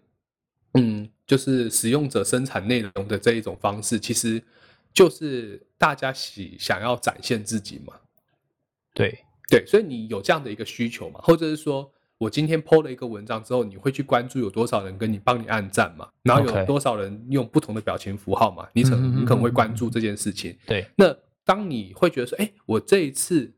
[0.75, 4.43] 嗯，就是使用者生产内容的这一种方式，其实
[4.93, 7.95] 就是大家喜想要展现自己嘛。
[8.95, 11.93] 对，对，所以你有这样的一个需求嘛，或者是说
[12.23, 20.57] 我今天 PO 了一个文章之后，你会去关注有多少人跟你帮你按赞嘛，然后有多少人用不同的表情符号嘛，你可你可能会关注这件事情。
[20.65, 21.13] 对，那
[21.45, 23.53] 当你会觉得说，哎，我这一次，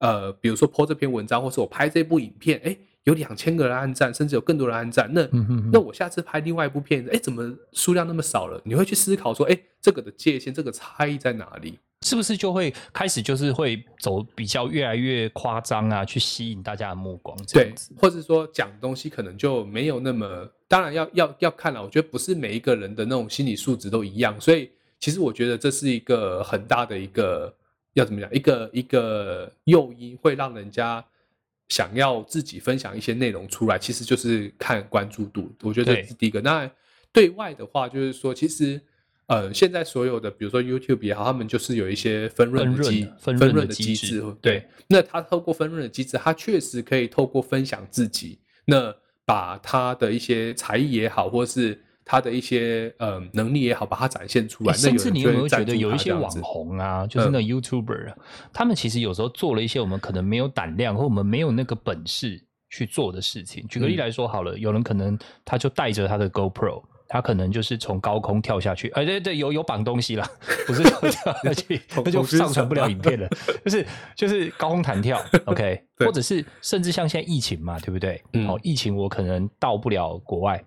[0.00, 5.26] 呃，比如说 po 这篇文章，或是我拍这部影片，哎，有两千个人按赞，甚至有更多人按赞，那、
[5.72, 8.60] 那我下次拍另外一部片，哎，怎么数量那么少了？
[8.66, 11.78] 你会去思考说，哎，这个的界限，这个差异在哪里？
[12.06, 21.82] 是不是就会开始就是会走比较越来越夸张啊，去吸引大家的目光这样子？，或者说讲东西可能就没有那么，当然要要要看了。
[21.82, 27.54] 我觉得不是每一个人的那种心理素质都一样，所以其实我觉得这是一个很大的一个
[27.92, 31.04] 要怎么讲，一个一个诱因，会让人家
[31.68, 35.52] 想要自己分享一些内容出来，其实就是看关注度。
[35.62, 36.40] 我觉得这是第一个。
[36.40, 36.70] 那
[37.12, 38.80] 对外的话，就是说，其实。
[39.30, 42.74] 呃，现在所有的，比如说 YouTube 也好，他们就是有一些分润
[43.16, 44.66] 分润的机机制制，对。
[44.88, 48.92] 那他透过分润的机制，他确实可以透过分享自己，那
[49.24, 54.72] 把他的一些才艺也好，或是他的一些呃能力也好，把它展现出来。
[54.72, 58.16] 甚至你有没有觉得有一些网红啊，就是那 YouTuber，、啊，
[58.52, 63.64] 他们其实有时候做了一些我们可能没有胆量或我们没有那个本事去做的事情。
[63.68, 66.82] 举个例嗯来说好了，有人可能他就带着他的 GoPro。
[67.12, 70.24] 他可能就是从高空跳下去，哎、对对，有有绑东西了，
[70.64, 73.28] 不是跳下去， 那就上传不了影片了。
[73.64, 78.22] 就是就是高空弹跳， OK，对或者是甚至像现在疫情嘛，对不对？
[78.34, 80.62] 嗯好、疫情我可能到不了国外，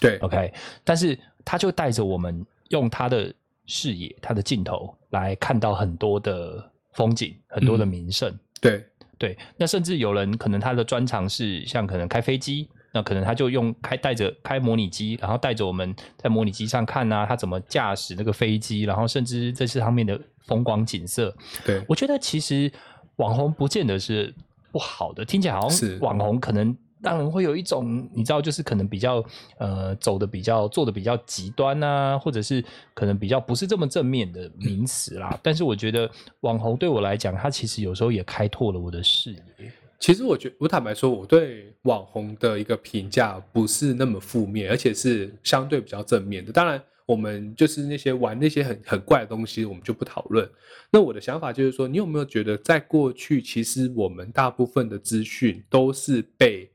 [0.00, 0.52] 对 OK，
[0.84, 3.34] 但是他就带着我们用他的
[3.66, 8.32] 视野、他的镜头来看到很多的风景、很多的嗯名胜。
[8.60, 8.84] 对
[9.18, 21.32] 对，那甚至有人可能他的专长是像可能开飞机，那可能他就用开带着开模拟机，然后带着我们在模拟机上看啊，他怎么驾驶那个飞机，然后甚至这是上面的风光景色。
[21.64, 22.68] 对我觉得其实
[23.16, 24.34] 网红不见得是
[24.72, 29.24] 不好的，听起来好是像网红可能让人会有一种你知道，就是可能比较
[29.58, 35.38] 呃走的比较做的比较极端啊，或者是可能比较不是这么正面的名词啦。
[35.40, 39.72] 但是我觉得网红对我来讲，他其实有时候也开拓了我的视野。
[39.98, 46.52] 其实我觉我坦白说，我对网红的一个评价不是那么负面，而且是相对比较正面的。
[46.52, 50.48] 当然，我们就是那些玩那些很很怪的东西，我们就不讨论。
[50.90, 56.70] 那我的想法就是说，你有没有觉得，在过去，其实我们大部分的资讯都是被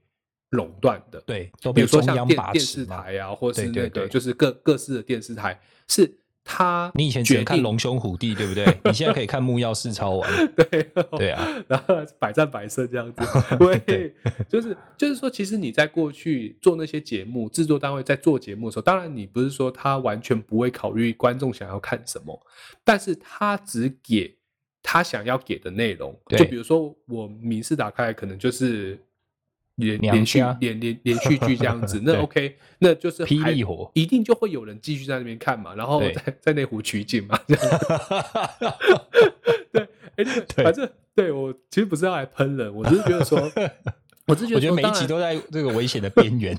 [0.50, 1.22] 垄断的？
[1.26, 2.86] 对，都比如说像电电视。
[2.86, 6.14] 台啊，或是那个对对对就是各各式的电视台，是
[6.46, 8.66] 它你以前只能看龙兄虎弟，对不对？
[8.84, 10.30] 你现在可以看木曜四超玩。
[10.56, 10.84] 对
[11.18, 13.24] 对啊，然后百战百胜这样子，
[13.86, 14.14] 对，
[14.50, 22.38] 就是就是说，其实你在过去做那些节目，制作单位在做节目的时候，当然你不是说他完全不会考虑观众想要看什么，
[22.84, 24.36] 但是他只给
[24.82, 26.14] 他想要给的内容。
[26.28, 29.00] 对就比如说我民视打开，可能就是
[29.76, 30.58] 连连续家。
[30.62, 33.90] 连连连续剧这样子， 那 OK，那就是还霹雳火。
[33.94, 37.80] 一定就会有人继续在那边看嘛，然后在在内湖取景嘛，这样
[39.72, 40.64] 对，哎，那个对。
[40.64, 43.40] 反正对我其实不是要来喷人，我只是觉得说，
[44.26, 46.58] 我只是觉我觉得每一集都在这个危险的边缘，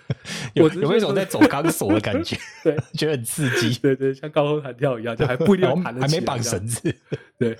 [0.54, 2.36] 有有一种在走钢索的感觉？
[2.62, 6.94] 对觉得很刺激，对对，像高空弹跳一样，就还不一定弹得还没绑绳子。
[7.38, 7.56] 对，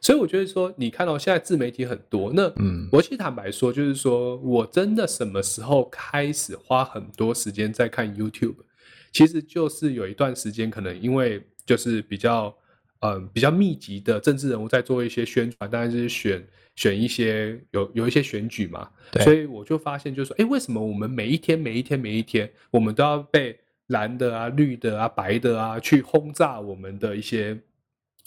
[0.00, 8.56] 所以我觉得说，你看到现在自媒体很多，那嗯我其实坦白说，就是说我真的什么时候开始花很多时间在看 YouTube，
[9.12, 12.54] 其实就是有一段时间，可能因为就是比较
[13.00, 16.42] 嗯比较密集的政治人物在做一些宣传，当然就是选
[16.76, 23.58] 选一些有有一些选举嘛，对所以我就发现就是说，哎，为什么我们每一天每一天每一天，我们都要被
[23.88, 27.58] 蓝的啊、绿的啊、白的啊去轰炸我们的一些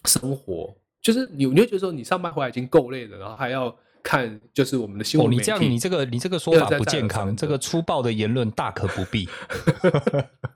[0.06, 0.76] 生活？
[1.02, 5.42] 就是你你会觉得说，你上班回来已经够累了，然后还要看就是我们的新哦，闻媒体。
[5.42, 9.28] 你这样，你这个你这个说法不健康，这个粗暴的言论大可不必。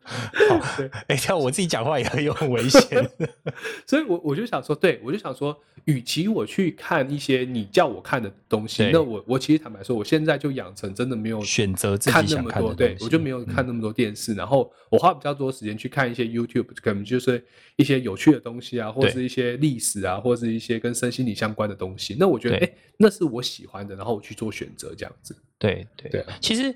[0.04, 0.60] 好，
[1.08, 3.10] 哎，这样我自己讲话也很有很危险。
[3.88, 17.44] 所以我我就想说，对我就想说，与其我去看一些你叫我看的东西，那我我其实坦白说，我现在就养成真的没有选择自己看那想么多，对我就没有看那么多电视，然后我花比较多时间去看一些 YouTube，可能就是
[17.78, 22.16] 一些有趣的东西啊，或对是一些历史啊，或是一些跟身心理相关的东西。
[22.20, 25.36] 那我觉得，对哎，那是我喜欢的，然后我去做选择这样子。
[25.58, 26.74] 对对对啊其实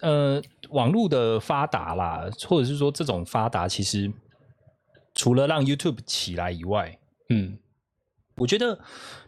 [0.00, 4.10] 呃，网络的发达啦，或者是说这种发达，其实
[5.14, 7.58] 除了让 YouTube 起来以外，嗯，
[8.36, 8.78] 我觉得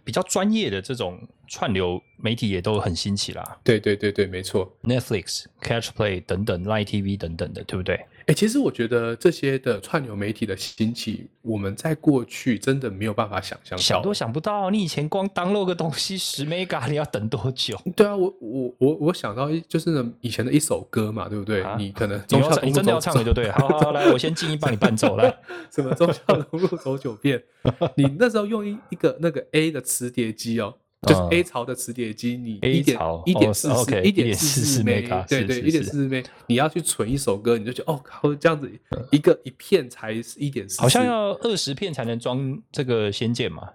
[0.02, 4.74] 比较专业的这种串流媒体也都很兴起啦对对对对，没错。
[4.82, 8.06] ，Netflix、Catch Play 等等，Line TV 等等的，对不对？
[8.26, 13.76] 哎、其实我觉得这些的串流媒体的兴起，我们在过去真的没有办法想象。
[13.76, 17.76] 想都想不到，你以前光 download 个东西十 mega，你要等多久？
[17.96, 21.62] 对啊，我我我我想到一就是呢以前的一首歌嘛，对不对？
[21.62, 23.54] 啊你可能你要唱，忠孝东路你真的要唱的就对了。
[23.54, 25.34] 好好好，来，我先静音帮你伴奏来。
[25.74, 27.42] 什么中孝东路走九遍，
[27.96, 38.70] 你那时候用一一个那个 A 的磁碟机哦，就是嗯 A 槽的磁碟机，你 A 一点槽一点四哦四一点四1.44枚 mega，对对，一点是四四枚，你要去存一首歌，你就觉得哦靠，这样子
[39.10, 43.68] 一个一片才一点四，好像要二十片才能装这个仙剑嘛。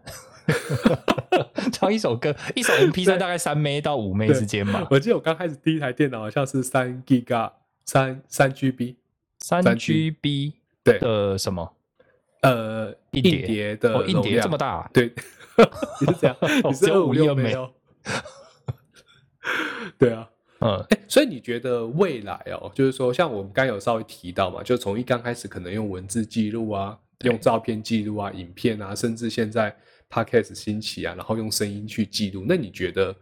[1.73, 7.25] 装一首歌，一首 MP 三大概三枚到五枚之间嘛，我记得我刚开始第一台电脑好像是三 G
[7.83, 8.95] 三三 GB，
[9.39, 11.73] 三 G GB 对的什么？
[12.43, 15.11] 呃，硬硬碟碟的哦，硬碟容量这么大啊，对，
[16.01, 16.37] 你是这样，
[16.69, 17.73] 你是二五五六枚六枚哦。
[19.97, 29.75] 对啊，嗯，哎，所以你觉得未来哦，就是说，像我们刚刚有稍微提到嘛，就从一刚开始可能用文字记录啊，用照片记录啊，影片啊，甚至现在
[30.09, 33.15] podcast 兴起啊，然后用声音去记录，那你觉得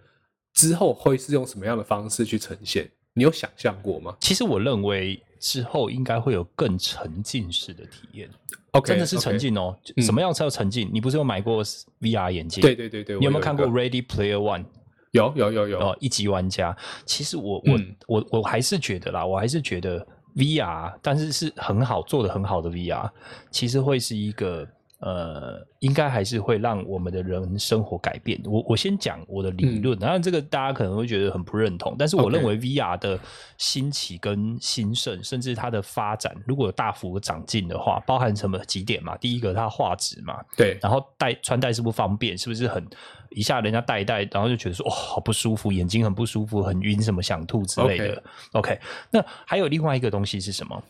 [0.53, 2.89] 之后会是用什么样的方式去呈现？
[3.13, 4.15] 你有想象过吗？
[4.19, 8.27] 其实我认为之后应该会有更沉浸式的体验
[8.71, 9.77] ，？OK，真的是沉浸哦。
[9.95, 10.89] 嗯什么样才叫沉浸？
[10.91, 11.63] 你不是有买过
[12.01, 12.61] VR 眼镜？
[12.61, 14.65] 对对对对，你有没有看过 Ready Player One？
[15.11, 16.75] 有有有有，哦，一级玩家。
[17.05, 20.03] 其实我我、嗯我我还是觉得啦，我还是觉得
[20.35, 23.07] VR，但是是很好做的很好的 VR，
[23.51, 24.67] 其实会是一个
[25.05, 28.41] 呃，应该还是会让我们的人生活改变。
[28.43, 33.19] 我我先讲我的理论，当然这个大家可能会觉得很不认同，但是我认为 VR 的
[33.55, 39.15] 兴起跟兴盛，甚至它的发展，如果有大幅长进的话，包含什么几点嘛？
[39.17, 42.35] 第一个，它画质嘛，对然后戴穿戴是不是方便？
[42.35, 42.83] 是不是很
[43.29, 48.23] 一下人家戴一戴，然后就觉得说哦好不舒服，眼睛很不舒服，很晕，什么想吐之类的。
[48.53, 48.79] OK，
[49.11, 50.83] 那还有另外一个东西是什么？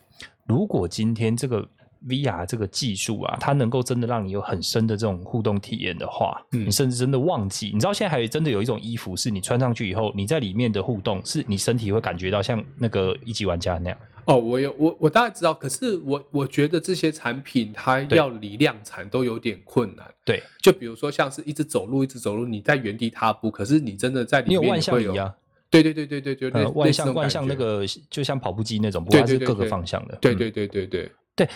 [0.46, 1.68] 如果今天这个
[2.08, 6.66] VR 这个技术啊，它能够真的让你有很深的这种互动体验的话，嗯。
[6.66, 13.98] 你甚至真的忘记，你知道现在还有真的有一种衣服是你穿上去以后，你在里面的互动是你身体会感觉到像那个一级玩家那样。
[14.26, 20.06] 哦，我有我我大概知道，可是我我觉得这些产品它要离量产都有点困难。
[20.24, 20.42] 对。
[20.62, 25.32] 就比如说像是一直走路，一直走路，你在原地踏步，可是你真的在里面会有啊，
[25.70, 30.18] 对对对对对对，万类似种感象万象那，个就像跑步机那种，不管是各个方向的。
[30.20, 31.12] 对对对对，对，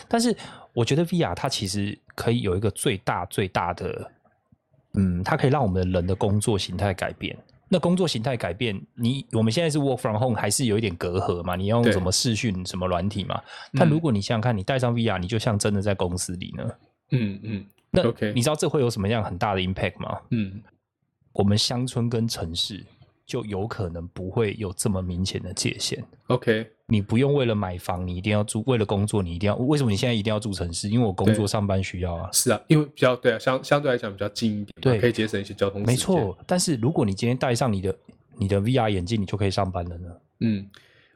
[0.08, 0.36] 但是
[0.74, 4.12] 我觉得 VR 它其实可以有一个最大最大的，
[4.94, 7.38] 嗯，它可以让我们的人的工作形态改变。
[7.72, 11.56] 那工作形态改变，你我们现在是 work from home，还是有一点隔阂嘛？
[11.56, 13.40] 你要用对什么视讯、什么软体嘛？
[13.74, 16.68] 但嗯如果你想想看，你戴上 VR，你就像真的在公司里呢。
[17.12, 20.20] 嗯嗯那 OK 你知道这会有什么样很大的 impact 吗？
[20.32, 20.62] 嗯，
[21.32, 22.84] 我们乡村跟城市
[23.26, 26.04] 就有可能不会有这么明显的界限。
[26.28, 29.56] OK，你不用为了买房，你一定要住；为了工作，你一定要。
[29.56, 30.90] 为什么你现在一定要住城市？
[30.90, 32.30] 因为我工作上班需要啊。
[32.34, 35.82] 是啊，因为比较对啊，相相对来讲比较近一点，对可以节省一些交通。
[35.84, 37.96] 没错，但是如果你今天戴上你的
[38.38, 40.10] 你的 VR 眼镜，你就可以上班了呢。
[40.40, 40.68] 嗯，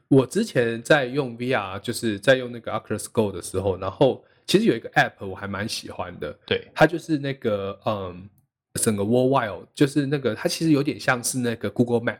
[0.07, 8.29] 我之前在用 VR，就是在用那个 Oculus Go 的时候，然后其实有一个 App 我还蛮喜欢的，对，它就是那个嗯，
[8.81, 12.19] 整个 Worldwide，就是那个它其实有点像是那个 Google Map，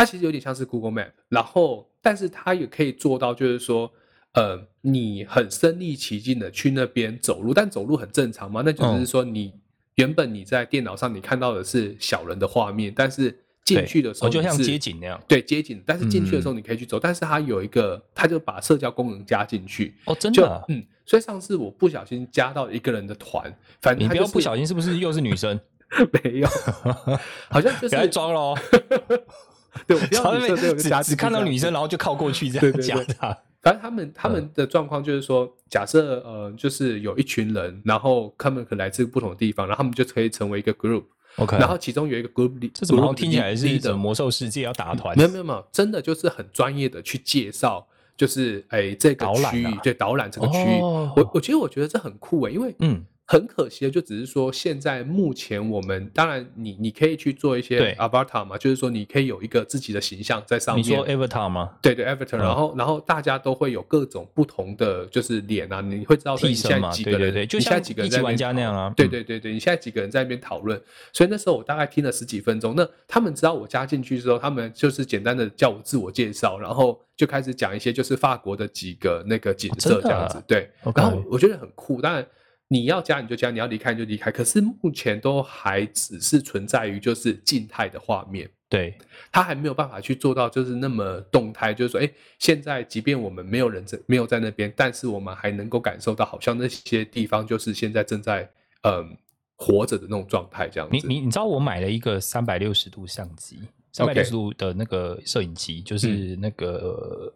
[0.00, 3.92] 它其实有点像是 Google Map，然后但是它也可以做到，就是说。
[4.32, 8.62] 呃，你很身临其境的去那边走路，但走路很正常嘛？
[8.64, 9.52] 那就只是嗯说你、
[9.96, 15.20] 原本你在电脑上你看到的是小人的画面，但是进去的时候哦，就像街景那样。
[15.26, 25.58] 对街景，但是进去嗯的时候你可以去走，但是它有一个，它就把社交功能加进去，哦，真的啊、嗯，所以上次我不小心加到一个人的团，反正你他就是不要不小心，是不是又是女生？
[26.22, 26.46] 没有，
[27.50, 28.58] 好像就是装了哦。
[29.86, 33.38] 对，我不要对，我就只只看到女生，然后就靠过去这样对对对夹他。
[33.62, 45.24] 反正他们他们的状况就是说，假设呃，就是有一群人，然后他们可能来自不同的地方，然后他们就可以成为一个 group，OK，然后其中有一个 group 这怎么 group 听起来是什么魔兽世界要打团没？
[45.24, 61.70] 有没有没有，真的就是很专业的去介绍，就是哎这个区域，啊对导览这个区域，哦我我觉得我觉得这很酷诶，因为嗯，很可惜的就只是说现在目前我们当然你你可以去做一些对 avatar 嘛，就是说你可以有一个自己的形象在上面，你说 Avatar 吗？
[61.80, 68.92] 对对 avatar，、嗯然后然后大家都会有各种不同的就是脸啊，你会知道说你现在替身嘛，几个人，对对对，就你现在像几个人在那边家那样啊。
[68.96, 72.74] 对嗯对对对，你现在几个人在那边讨论，所以那时候我大概听了十几分钟。
[72.76, 80.42] 那他们知道我加进去之后，他们就是简单的叫我自我介绍，然后就开始讲一些就是法国的几个那个景色这样子。
[80.48, 82.02] 对然后我觉得很酷。
[82.02, 82.26] 当然，
[82.72, 84.30] 你要加你就加，你要离开你就离开。
[84.30, 88.96] 可是目前都还只是存在于就是静态的画面，对，
[89.32, 92.08] 它还没有办法去做到就是那么动态，就是说，哎，
[92.38, 98.48] 现在即便我们没有人在没有在那边，但是我们还能够感受到，好像那些地方就是现在正在
[98.82, 99.16] 嗯
[99.56, 100.96] 活着的那种状态这样子。
[100.96, 103.58] 你你你知道我买了一个三百六十度相机，
[103.92, 107.32] 三百六十度的那个摄影机，就是那个、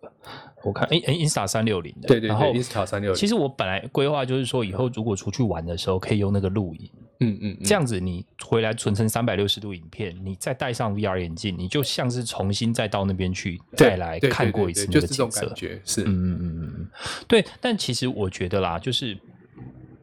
[0.63, 6.91] 我看哎哎 Insta 三六零的，对对然后对，Insta 三六零，其实我本来规划就是说，以后如果出去玩的时候，可以用那个录影，
[7.21, 15.47] 嗯嗯，这样子你回来存成三百六十度影片，你再戴上 VR 眼镜，你就像是重新再到那边去再来看过一次就是这种个景色。
[15.47, 15.55] 感。
[15.57, 16.89] 觉，是，嗯嗯嗯嗯嗯，
[17.27, 17.45] 对。
[17.61, 19.19] 但其实我觉得啦，就是，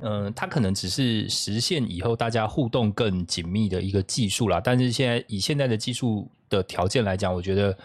[0.01, 4.59] 嗯、它可能只是实现以后大家互动更紧密的一个技术啦。
[4.63, 7.77] 但是现在以现在的技术的条件来讲，我觉得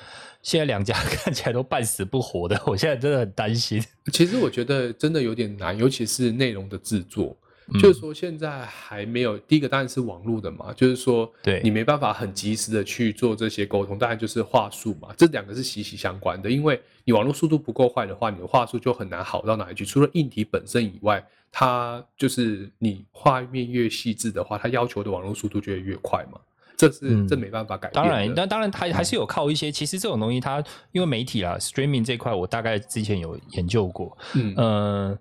[0.42, 3.82] 现在两家 看起来都半死不活的，我现在真的很担心。
[4.12, 7.36] 其实我觉得真的有点难，尤其是内容的制作。
[7.68, 16.48] 嗯就是说，现在还没有第一个当然是网络的嘛，就是说，对你没办法很及时的去做这些沟通，当然就是话术嘛，这两个是息息相关的。
[16.48, 19.84] 因为你网络速度不够快的话，你的话术就很难好到哪里去。
[19.84, 26.38] 除了硬体本身以外，它就是你画面越细致的话，它要求的网络速度就会越快嘛。
[26.76, 29.72] 这是、嗯这没办法改变当然，当然还还是有靠一些。
[29.72, 30.62] 其实这种东西它，
[30.92, 34.14] 因为媒体啦，streaming 这块，我大概之前有研究过。
[34.34, 35.18] 嗯呃，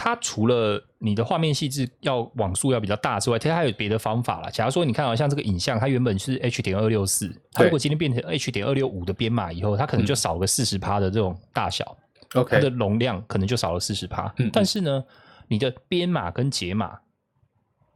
[0.00, 4.48] 它除了你的画面细致要网速要比较大之外，其实还有别的方法啦。
[4.48, 11.96] 假如说你看啊，像这个影像，它原本是 H 点二六四，它如果今天变成 H 点二六五的编码以后，它可能就少个四十趴的这种大小，
[12.30, 14.50] 它的容量可能就少了四十趴嗯嗯。
[14.52, 15.04] 但是呢，
[15.48, 17.00] 你的编码跟解码，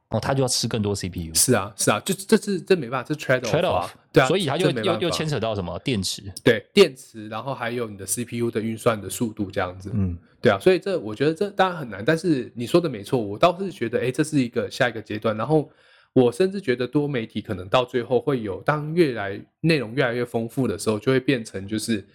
[0.08, 1.32] 哦，它就要吃更多 CPU。
[1.34, 9.90] 是啊是啊，就这是这没办法，这 trade 啊对啊，所以它就又又牵扯到什么电池，对电池，然后还有你的 CPU 的运算的速度这样子。
[9.94, 15.36] 嗯，对啊，所以这我觉得这当然很难，但是你说的没错，我倒是觉得，哎，这是一个下一个阶段。
[15.36, 15.70] 然后
[16.12, 22.06] 我甚至觉得多媒体可能到最后会有，当越来内容越来越丰富的时候，就会变成就是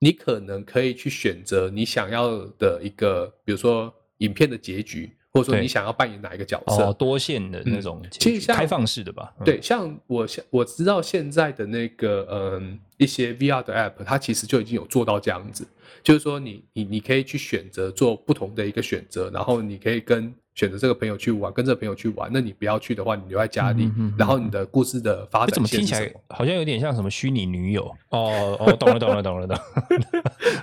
[0.00, 6.84] 你可能可以去选择你想要的一个，比如说影片的结局，或者说你想要扮演哪一个角色。
[6.86, 15.66] 哦，多线的那种，嗯其实像开放式的吧，嗯对，像我现我知道现在的那个嗯一些 VR 的 App，它其实就已经有做到这样子，
[16.02, 22.30] 就是说你你你可以去选择做不同的一个选择，然后你可以跟选择这个朋友去玩，跟这个朋友去玩。
[22.32, 26.12] 那你不要去的话，你留在家里，然后你的故事的发展怎么听起来？
[26.28, 27.84] 好像有点像什么虚拟女友？
[28.10, 29.82] 哦哦，懂了懂了懂了懂了， 哦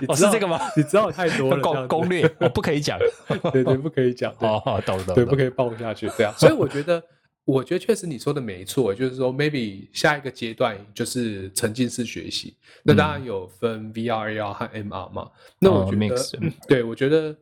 [0.00, 0.58] 你知道是这个吗？
[0.76, 2.98] 你知道太多了， 攻攻略我不可以讲，
[3.52, 6.32] 对对，不可以讲，对哦，哦懂了懂了，对，不可以报下去，对啊。
[6.38, 7.02] 所以我觉得，
[7.44, 12.54] 我觉得确实你说的没错，就是说，maybe 下一个阶段就是沉浸式学习。
[12.82, 15.28] 那当然有分 VR、AR 和 MR 嘛。
[15.58, 17.34] 那我哦觉得对我觉得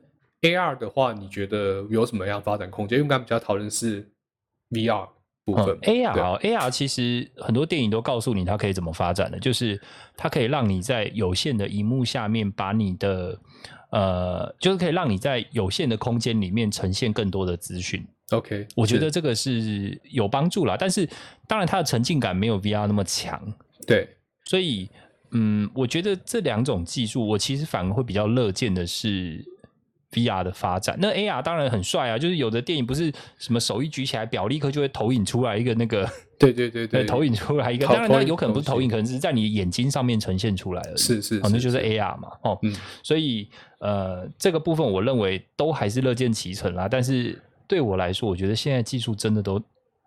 [0.43, 2.99] AR 的话，你觉得有什么样发展空间？
[2.99, 4.09] 因为刚刚比较讨论是
[4.70, 5.09] VR
[5.45, 9.80] 部分嘛、嗯 AR 对哦 AR 其实很多电影都告诉你它可以怎么发展的，就是
[10.16, 13.38] 它可以让你在有限的荧幕下面把你的
[13.91, 18.07] 呃，就是可以让你在有限的空间里面呈现更多的资讯。
[18.30, 21.09] OK，我觉得这个是有帮助啦，但是
[21.49, 23.43] 当然它的沉浸感没有 VR 那么强，
[23.86, 24.09] 对，
[24.45, 24.88] 所以
[25.32, 29.45] 嗯，我觉得这两种技术，我其实反而会比较乐见的是
[30.13, 30.97] VR 的发展。
[31.01, 36.09] 那 AR 当然很帅啊，就是有的电影不是什么手一举起来，表立刻就会投影出来一个那个，
[36.39, 37.87] 对对对对， 投影出来一个。
[37.87, 40.97] 当然它有可能不是投影，可能只是在你眼睛上面呈现出来而已。
[40.97, 43.49] 是是哦，那就是是 AR 嘛，哦，嗯所以
[43.79, 46.89] 呃，这个部分我认为都还是乐见其成啦。
[46.89, 49.63] 但是对我来说，我觉得现在技术真的都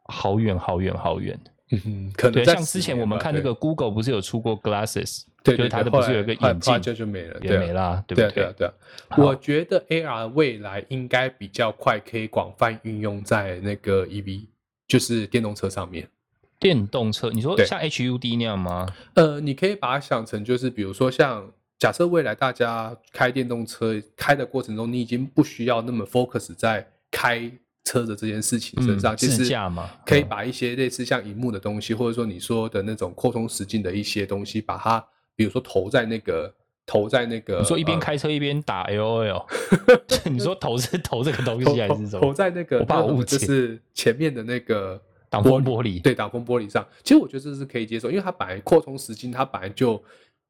[0.05, 1.39] 好远好远好远。
[1.71, 9.17] 嗯哼，可能像之前我们看那个 Google 不是有出过 Glasses，对，就是它的不是有一个眼镜就就没了，也没啦，对不对啊，对啊，对啊。
[9.17, 14.45] 我觉得 AR 未来应该比较快可以广泛运用在那个 EV，
[14.87, 16.07] 就是电动车上面。
[16.59, 18.87] 电动车，你说像 HUD 那样吗？
[19.15, 27.51] 呃，你可以把它想成就是，比如说像假设未来大家开电动车开的过程中，你已经不需要那么 focus 在开
[27.83, 29.55] 车的这件事情身上，嗯其实
[30.05, 35.05] 可以把一些类似像荧幕的东西，或者说你说的那种扩充实境的一些东西，把它
[35.35, 36.53] 比如说投在那个
[36.85, 39.45] 投在那个，你说一边呃开车一边打 LOL，
[40.31, 42.33] 你说投是投这个东西还是什投投？
[42.33, 46.85] 在那个我怕我就是前面的那个 挡风玻璃对，挡风玻璃上。
[47.03, 50.01] 其实我觉得这是可以接受，因为它本来扩充实境，它本来就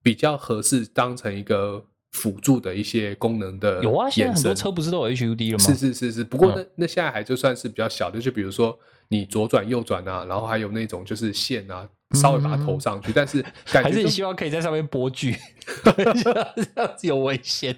[0.02, 1.84] 比较合适当成一个
[2.14, 5.66] 辅助的一些功能的有啊，现在很多车不是都有 HUD 了吗？
[5.66, 8.78] 是是是是，不过嗯那、那现在还就算是比较小的，就比如说
[9.10, 13.42] 你左转右转啊，然后还有那种就是线啊，稍微把它投上去，但是
[13.72, 15.36] 感觉还是你希望可以在上面播剧？
[15.84, 17.76] 这样子有危险。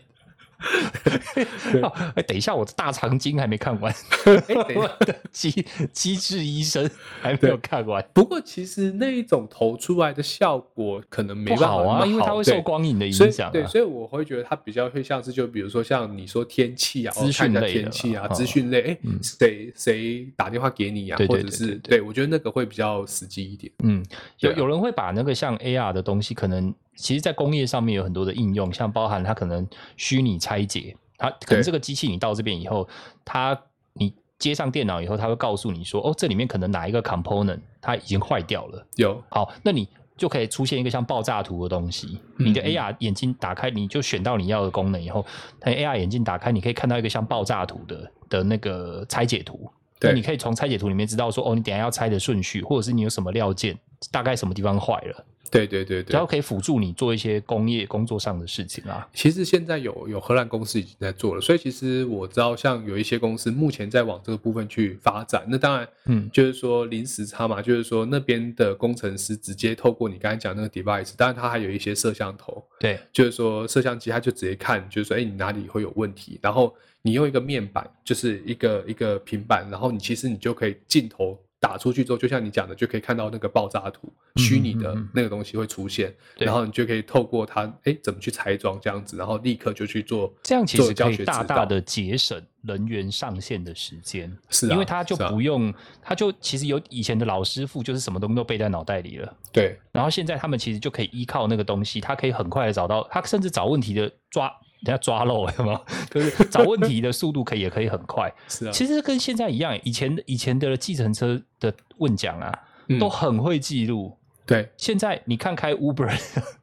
[2.16, 3.94] 哎，等一下，我的大长今还没看完，
[4.26, 4.98] 哎， 等一下，
[5.32, 6.90] 机机智医生
[7.22, 8.04] 还没有看完。
[8.14, 13.52] 不过其实那一种投出来的效果可能没办法好啊，因为它会受光影的影响。
[13.52, 23.72] 对，所以我会觉得它比较会像是，就比如说像你说天气啊，资讯类天气啊，资讯类，哎，谁谁打电话给你呀，或者是对我觉得那个会比较实际一点。
[23.84, 24.04] 嗯，
[24.40, 29.68] 有有人会把那个像 AR 的东西，可能其实在工业上面有很多的应用，像包含它可能
[29.98, 30.96] 虚拟拆解。
[31.18, 32.88] 它可能这个机器你到这边以后，
[33.24, 33.58] 它
[33.94, 38.86] 你接上电脑以后，它会告诉你说，哦，这里面可能哪一个 component 它已经坏掉了。
[38.96, 39.88] 有好，那你
[40.18, 42.20] 就可以出现一个像爆炸图的东西。
[42.38, 45.26] 你的 AR 眼镜打开，你就选到你要的功能以后，
[45.60, 49.72] 它 AR 眼镜打开，你可以看到一个像爆炸图的的那个拆解图。
[50.02, 53.78] 那你可以从拆解图里面知道说，哦，你等下要拆的顺序，或者是你有什么料件，
[54.12, 55.26] 大概什么地方坏了。
[55.52, 59.08] 对对对对，然后可以辅助你做一些工业工作上的事情啊。
[59.14, 65.46] 其实现在有有荷兰公司已经在做了，所以其实我知道，像有一些公司目前在往这个部分去发展。
[65.48, 81.40] 那当然，嗯，就是说临时差嘛，就是说那边的工程师直接透过你刚才讲那个 device，当然它还有一些摄像头，对，就是说摄像机它就直接看，就是说，哎，你哪里会有问题，然后你用一个面板，就是一个一个平板，然后你其实你就可以镜头。
[81.66, 90.32] 打出去之后，就像你讲的，就可以看到那个爆炸图，虚拟的那个东西会出现，然后你就可以透过它，哎，怎么去拆装这样子，然后立刻就去做。
[90.44, 99.36] 这样其实可以大大的节省人员上线的时间，是，啊因为他就不用，他就其实有以前的老师傅，就是什么东西都背在脑袋里了。
[99.52, 104.52] 对，然后现在他们其实就可以依靠那个东西，他可以很快的找到，他甚至找问题的抓。
[104.86, 105.82] 人家抓漏 有吗？
[106.12, 108.32] 就是找问题的速度可以也可以很快。
[108.48, 112.54] 是啊，其实跟现在一样，以前以前的计程车的问讲啊，
[113.00, 114.16] 都很会记录。
[114.46, 116.16] 对，现在你看开 Uber，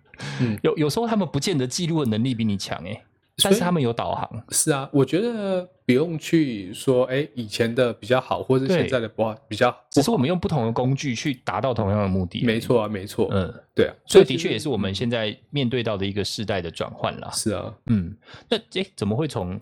[0.63, 3.03] 有有时候他们不见得记录的能力比你强哎。
[3.43, 12.45] 但是他们有导航，是啊，我觉得不用去说，哎，以前的比较好，或者现在的不好，比较，只是我们用不同的工具去达到同样的目的。
[12.45, 17.31] 没错啊，没错，嗯，对啊，所以的确也是我们现在面对到的一个世代的转换啦。
[17.33, 18.17] 是啊，嗯，
[18.49, 19.59] 那哎，怎么会从？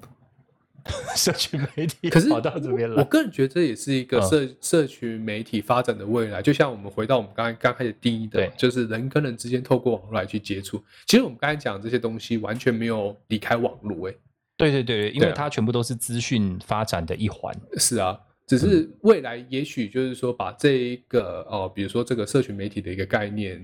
[1.16, 6.41] 社群媒体可是跑到这边了，我个人觉得这也是一个社社群媒体发展的未来。
[6.43, 10.82] 就像我们回到我们刚刚刚开始第一的，就是人跟人之间透过网络来去接触。
[11.07, 14.14] 其实我们刚才讲这些东西完全没有离开网络，哎，
[14.57, 17.55] 对对对，因为它全部都是资讯发展的一环。
[17.76, 23.61] 是啊，只是未来也许就是说把这一个哦，比如说这个社群媒体的一个概念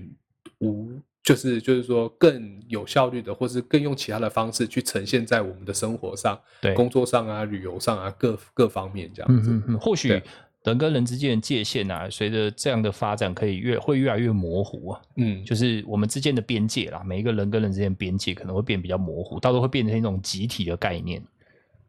[0.59, 0.91] 无。
[1.27, 9.61] 就是就是说更有效率的，或是更用其他的方式去呈现在我们的生活上、对工作上啊、旅游上啊各各方面这样子。
[9.77, 10.21] 或许
[10.63, 15.01] 人跟人之间的界限啊，随着这样的发展，可以越会越来越模糊啊。
[15.17, 21.21] 嗯，就是我们之间的边界啦，每一个人跟人之间边界可能会变比较模糊，到时候会变成一种集体的概念。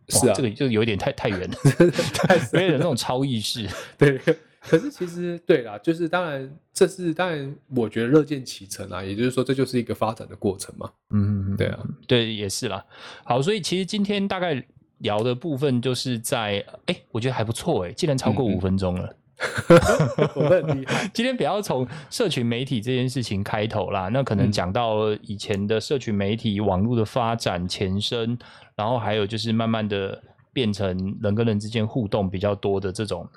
[0.09, 1.57] 是啊，这个就有点太太远了，
[2.13, 3.69] 太 有点那种超意识。
[3.97, 4.21] 对。
[4.61, 9.03] 可是其实对啦，就是当然，这是当然，我觉得乐见其成啊。
[9.03, 10.91] 也就是说，这就是一个发展的过程嘛。
[11.11, 12.85] 嗯，对啊，对，也是啦。
[13.25, 14.63] 好，所以其实今天大概
[14.99, 19.15] 聊的部分就是在，哎，我觉得还不错哎，竟然超过五分钟了。
[20.35, 21.09] 我很厉害。
[21.15, 28.37] 今天不要从社群媒体这件事情开头啦，那可能讲到以前的社群媒体网络的发展前身，
[28.75, 30.21] 然后还有就是慢慢的
[30.53, 33.29] 变成人跟人之间互动比较多的这种，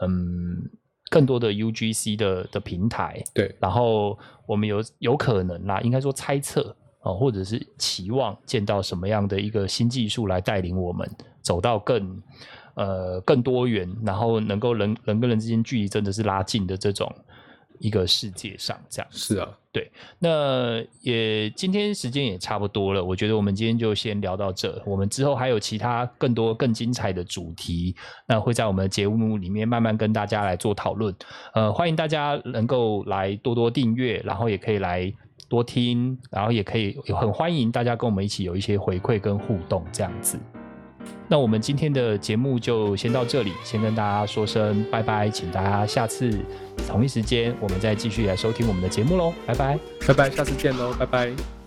[0.00, 0.70] 嗯。
[1.12, 4.16] 更多的 UGC 的的平台，对，然后
[4.46, 11.10] 我们有有可能啦，应该说猜测哦，或者是期望见到什么样的一个新技术来带领我们
[11.42, 12.22] 走到更
[12.74, 17.12] 呃更多元，然后能够人人跟人之间距离真的是拉近的这种。
[17.80, 27.94] 一个世界上这样是啊，对，那也今天时间也差不多了，我觉得我们今天就先聊到这，我们之后还有其他更多更精彩的主题，
[28.26, 31.14] 那会在我们的节目里面慢慢跟大家来做讨论，
[31.54, 35.12] 呃，欢迎大家能够来多多订阅，然后也可以来
[35.48, 40.36] 多听，然后也可以很欢迎大家跟我们一起有一些回馈跟互动这样子。
[41.30, 46.36] 那我们今天的节目就先到这里，先跟大家说声拜拜，请大家下次
[46.88, 49.78] 同一时间我们再继续来收听我们的节目喽，拜拜，
[50.08, 51.59] 拜拜，下次见喽，拜拜。